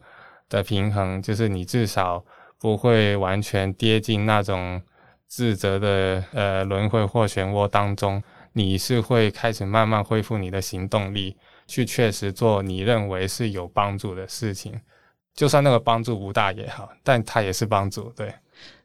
[0.49, 2.23] 的平衡，就是你至少
[2.57, 4.81] 不会完全跌进那种
[5.27, 8.23] 自责的呃轮回或漩涡当中，
[8.53, 11.35] 你是会开始慢慢恢复你的行动力，
[11.67, 14.79] 去确实做你认为是有帮助的事情，
[15.33, 18.33] 就算那个帮助不大也好，但它也是帮助，对。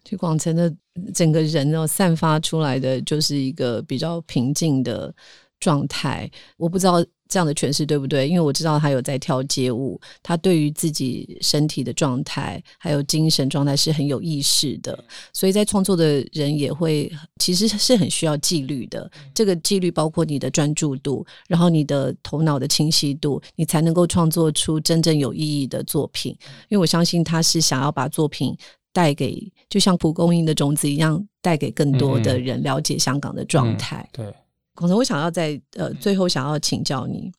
[0.06, 0.72] 去广城的
[1.12, 5.12] 整个人呢，散发出来的就是一个比较平静的
[5.58, 6.30] 状态。
[6.56, 14.96] 我不知道这样的诠释对不对，因为我知道他有在跳街舞，他对于自己身体的状态还有精神状态是很有意识的。
[15.32, 19.10] 所以在创作的人也会其实是很需要纪律的。
[19.34, 26.30] 这个纪律包括你的专注度，然后你的头脑的清晰度，你才能够创作出真正有意义的作品。
[26.68, 28.56] 因为我相信他是想要把作品。
[28.96, 34.08] 带给就像蒲公英的种子一样，带给更多的人了解香港的状态。
[34.10, 34.34] 对，
[34.74, 37.30] 广成，我想要在呃最后想要请教你，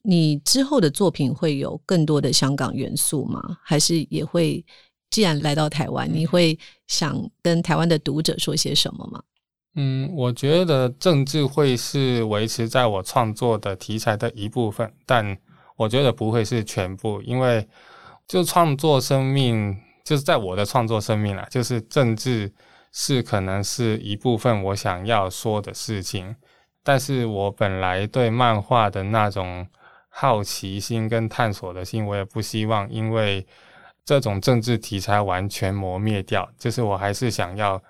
[0.00, 3.58] 你之后的作品会有更多的香港元素吗？
[3.62, 4.64] 还是也会
[5.10, 9.22] 既然来到台湾，你会想跟台湾的读者说些什么吗？
[9.74, 15.36] 嗯，我觉得政治会是维持在我创作的题材的一部分，但
[15.76, 17.68] 我觉得不会是全部，因为
[18.26, 19.76] 就创作生命。
[20.04, 22.52] 就是在我的创作生命啦，就是政治
[22.92, 26.34] 是可能是一部分我想要说的事情，
[26.82, 29.66] 但是我本来对漫画的那种
[30.08, 33.46] 好奇心跟探索的心，我也不希望因为
[34.04, 36.48] 这种政治题材完全磨灭掉。
[36.58, 37.82] 就是我还是想要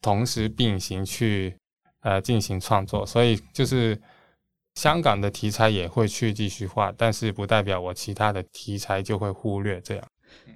[0.00, 1.56] 同时并行去
[2.02, 4.00] 呃进行创作，所以就是
[4.76, 10.04] 香港的题材也会去继续画，但是不代表我其他的题材就会忽略这样。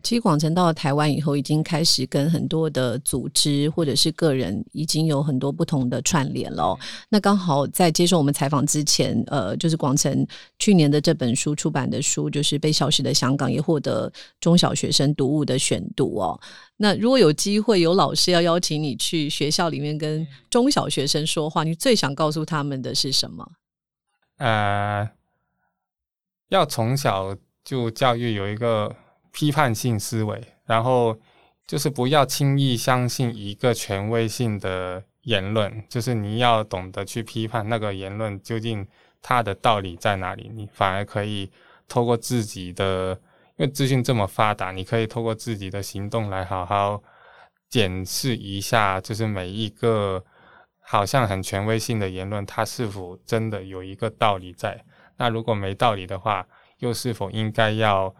[0.02, 6.78] 其实广成到了台湾以后，已经开始跟很多的组织或者是个人已经有很多不同的串联了。
[7.08, 10.26] 那刚好在接受我们采访之前，呃，就是广成
[10.58, 16.40] 去年的这本书出版的书，就是《被消失的香港》，也获得中小学生读物的选读哦。
[16.76, 23.52] 那如果有机会有老师要邀请你去学校里面跟中小学生说话，你最想告诉他们的是什么？
[24.38, 25.10] 呃，
[26.48, 28.96] 要从小就教育有一个。
[29.32, 31.16] 批判性思维，然后
[31.66, 38.86] 就是不要轻易相信一个权威性的言论，就是你要懂得去批判那个言论究竟
[39.22, 40.50] 它的道理在哪里。
[40.52, 41.50] 你反而可以
[41.86, 43.12] 透过自己的，
[43.56, 47.02] 因为资讯这么发达，你可以透过自己的行动来好好
[47.68, 50.24] 检视一下，就是每一个
[50.80, 54.84] 好像很权威性的言论，它是否真的有一个道理在？
[55.18, 56.46] 那如果没道理的话，
[56.78, 58.12] 又是否应该要？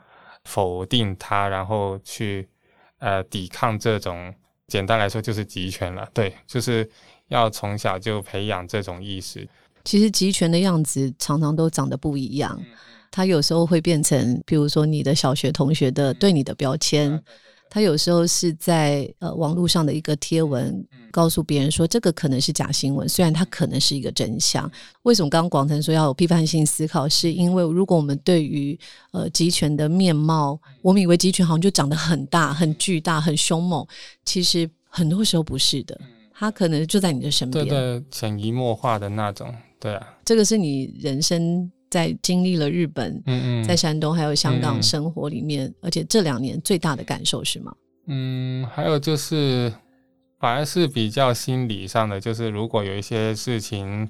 [0.51, 2.49] 否定它，然后去
[2.99, 4.35] 呃抵抗这种，
[4.67, 6.09] 简单来说就是集权了。
[6.13, 6.91] 对，就是
[7.29, 9.49] 要从小就培养这种意识。
[9.85, 12.61] 其实集权的样子常常都长得不一样，
[13.13, 17.23] 它有时候会变成，比如说你的小学同学的对你的标签。
[17.71, 24.71] 他有时候是在呃网络上的一个贴文，告诉别人说这个可能是假新闻，虽然它可能是一个真相。
[25.03, 27.09] 为什么刚刚广腾说要有批判性思考？
[27.09, 28.77] 是因为如果我们对于
[29.13, 33.87] 呃集权的面貌，我们以为集权好像就长得很大、很巨大、很凶猛，
[34.25, 35.99] 其实很多时候不是的，
[36.35, 47.75] 它可能就在你的身边，对对，潜移默化的那种，对啊，这个是你人生在经历了日本、嗯嗯，在山东还有香港嗯生活里面，而且这两年最大的感受是吗？
[48.07, 49.73] 嗯，还有就是，
[50.39, 54.09] 反而是比较心理上的，就是如果有一些事情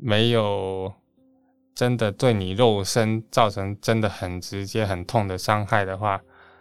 [0.00, 0.92] 没有
[1.74, 6.20] 真的对你肉身造成真的很直接、很痛的伤害的话，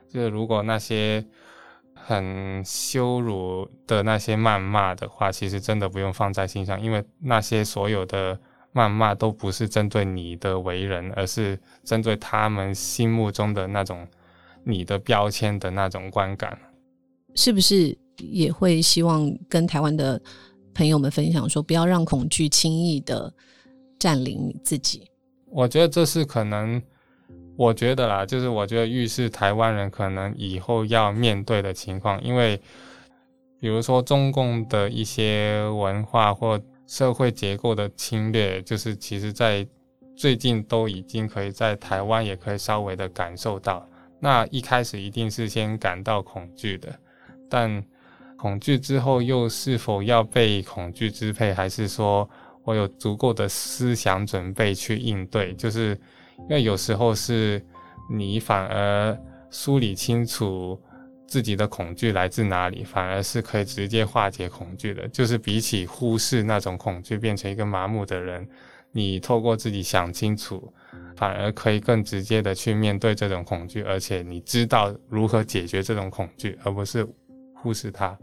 [0.09, 1.25] 就是如果那些
[1.93, 8.39] 很羞辱的那些谩骂的话，其实真的不用放在心上，因为那些所有的
[8.75, 14.05] 谩骂都不是针对你的为人，而是针对他们心目中的那种
[14.65, 16.59] 你的标签的那种观感。
[17.35, 20.21] 是不是也会希望跟台湾的
[20.73, 23.33] 朋友们分享说，不要让恐惧轻易的
[23.97, 25.09] 占领你自己？
[25.47, 26.81] 我觉得这是可能，
[27.55, 32.59] 我觉得啦，就是我觉得预示台湾人可能以后要面对的情况，因为
[33.59, 39.67] 比如说中共的一些文化或社会结构的侵略，就是其实在
[40.15, 43.87] 最近都已经可以在台湾也可以稍微的感受到。
[44.19, 46.97] 那一开始一定是先感到恐惧的，
[47.49, 47.83] 但
[48.37, 52.27] 恐惧之后又是否要被恐惧支配，还是说
[52.63, 55.53] 我有足够的思想准备去应对？
[55.55, 55.99] 就是
[56.37, 57.63] 因为有时候是
[58.09, 59.17] 你反而
[59.49, 60.79] 梳理清楚
[61.27, 65.07] 自己的恐惧来自哪里，反而是可以直接化解恐惧的。
[65.09, 68.47] 就是比起忽视那种恐惧，变成一个麻木的人，
[68.91, 70.71] 你透过自己想清楚。
[71.17, 77.07] 反而可以更直接的去面对这种恐惧，而且你知道如何解决这种恐惧，而不是
[77.53, 78.17] 忽视它。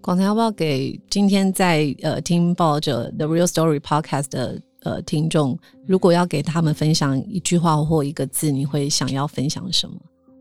[0.00, 9.94] 广才要不要给今天在呃听报者 The Real Story Podcast 的呃听众，如果要给他们分享一句话或一个字，你会想要分享什么？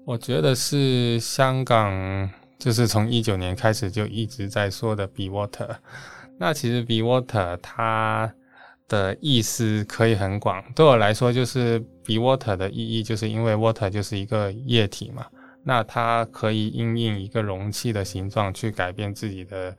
[0.05, 5.69] 我觉得是香港，就是从一九年开始就一直在说的 B water”。
[6.37, 8.33] 那其实 “be water” 它
[8.87, 15.25] 的意思可以很广，对我来说就是 B water 的意义，就是因为 water 就是一个液体嘛，
[15.63, 19.77] 那它可以因应一个容器的形状去改变自己的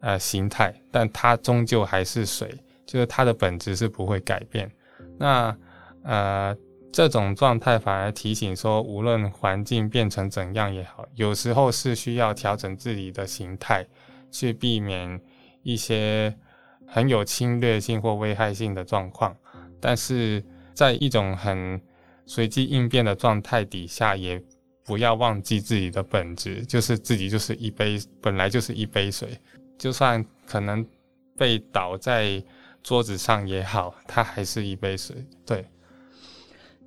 [0.00, 2.52] 呃形态，但它终究还是水，
[2.86, 4.70] 就是它的本质是不会改变。
[5.18, 5.54] 那
[6.04, 6.56] 呃
[6.92, 13.86] 这种状态反而提醒说，无论环境变成怎样也好，有时候是需要调整自己的形态，
[14.30, 15.20] 去避免
[15.62, 16.34] 一些。
[16.90, 19.36] 很有侵略性或危害性的状况，
[19.78, 21.78] 但是在一种很
[22.24, 24.42] 随机应变的状态底下，也
[24.86, 29.38] 不要忘记自己的本质，就是自己就是一杯，本来就是一杯水，
[29.76, 30.82] 就算可能
[31.36, 32.42] 被倒在
[32.82, 35.14] 桌子上也好，它还是一杯水。
[35.44, 35.66] 对，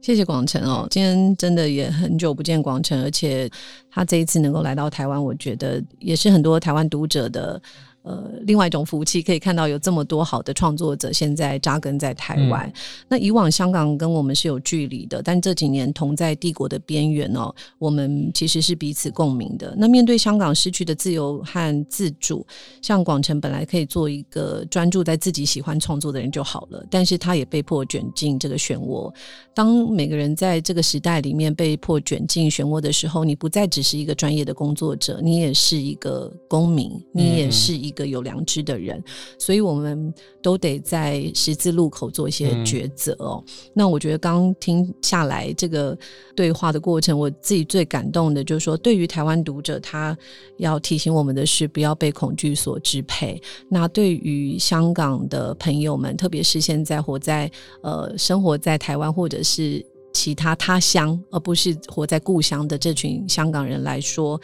[0.01, 3.49] 谢谢广成哦，今天真的也很久不见广成，而且
[3.89, 7.61] 他这一次能够来到台湾，我觉得也是很多台湾读者的。
[8.03, 12.67] 呃，另外一种福气，可以看到有这么多好的创作者现在扎根在台湾。
[12.67, 12.73] 嗯、
[13.07, 19.75] 那以往香港跟我们是有距离的，但这几年同在帝国的边缘哦，我们其实是彼此共鸣的。
[19.77, 22.43] 那面对香港失去的自由和自主，
[22.81, 29.13] 像广成本来可以做一个专注在自己喜欢创作的人就好了，但是他也被迫卷进这个漩涡。
[29.53, 37.90] 当每个人在这个时代里面被迫卷进漩涡的时候，你不再只是一个专业的工作者，你也是一个公民，你也是一。
[37.91, 39.03] 一个有良知的人，
[39.37, 43.43] 所以我们都得在十字路口做一些抉择哦。
[43.45, 45.97] 嗯、那我觉得刚听下来这个
[46.33, 50.17] 对话的过程，我自己最感动的就是说，对于台湾读者，他
[50.55, 53.41] 要提醒我们的是，不要被恐惧所支配。
[53.67, 64.39] 那对于香港的朋友们，特别是现在活在呃生活在台湾或者是其他他乡，而不是活在故乡的这群香港人来说。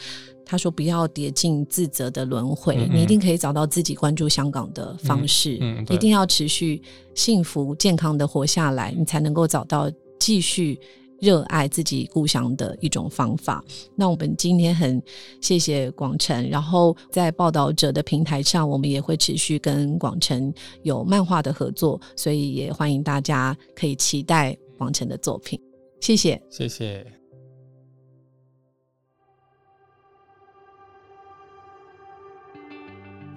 [0.47, 5.59] 他说：“不要跌进自责的轮回，嗯嗯你一定可以找到自己关注香港的方式。
[5.89, 6.81] 一定要持续
[7.13, 10.79] 幸福健康的活下来，你才能够找到继续
[11.19, 13.61] 热爱自己故乡的一种方法。
[13.93, 15.01] 那我们今天很
[15.41, 25.59] 谢谢广成，然后在报道者的平台上，我们也会持续跟广成有漫画的合作，所以也欢迎大家可以期待广成的作品。
[25.99, 27.05] 谢谢，谢谢。”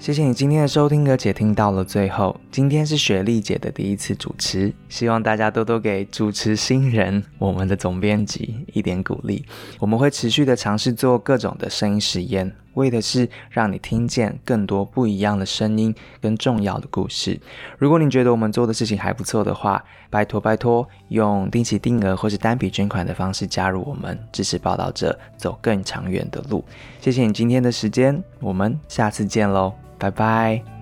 [0.01, 2.35] 谢谢你今天的收听，而且听到了最后。
[2.51, 9.45] 今天是雪莉姐的第一次主持，希望大家多多给主持新人我们的总编辑一点鼓励。
[9.79, 17.41] 我们会持续的尝试做各种的声音实验，为的是让你听见更多不一样的声音跟重要的故事。
[17.79, 26.65] 如果你觉得我们做的事情还不错的话，拜托拜托，用定期定额或是单笔捐款的方式加入我们，支持报道者走更长远的路。
[27.01, 29.73] 谢谢你今天的时间，我们下次见喽。
[29.99, 30.80] 拜拜。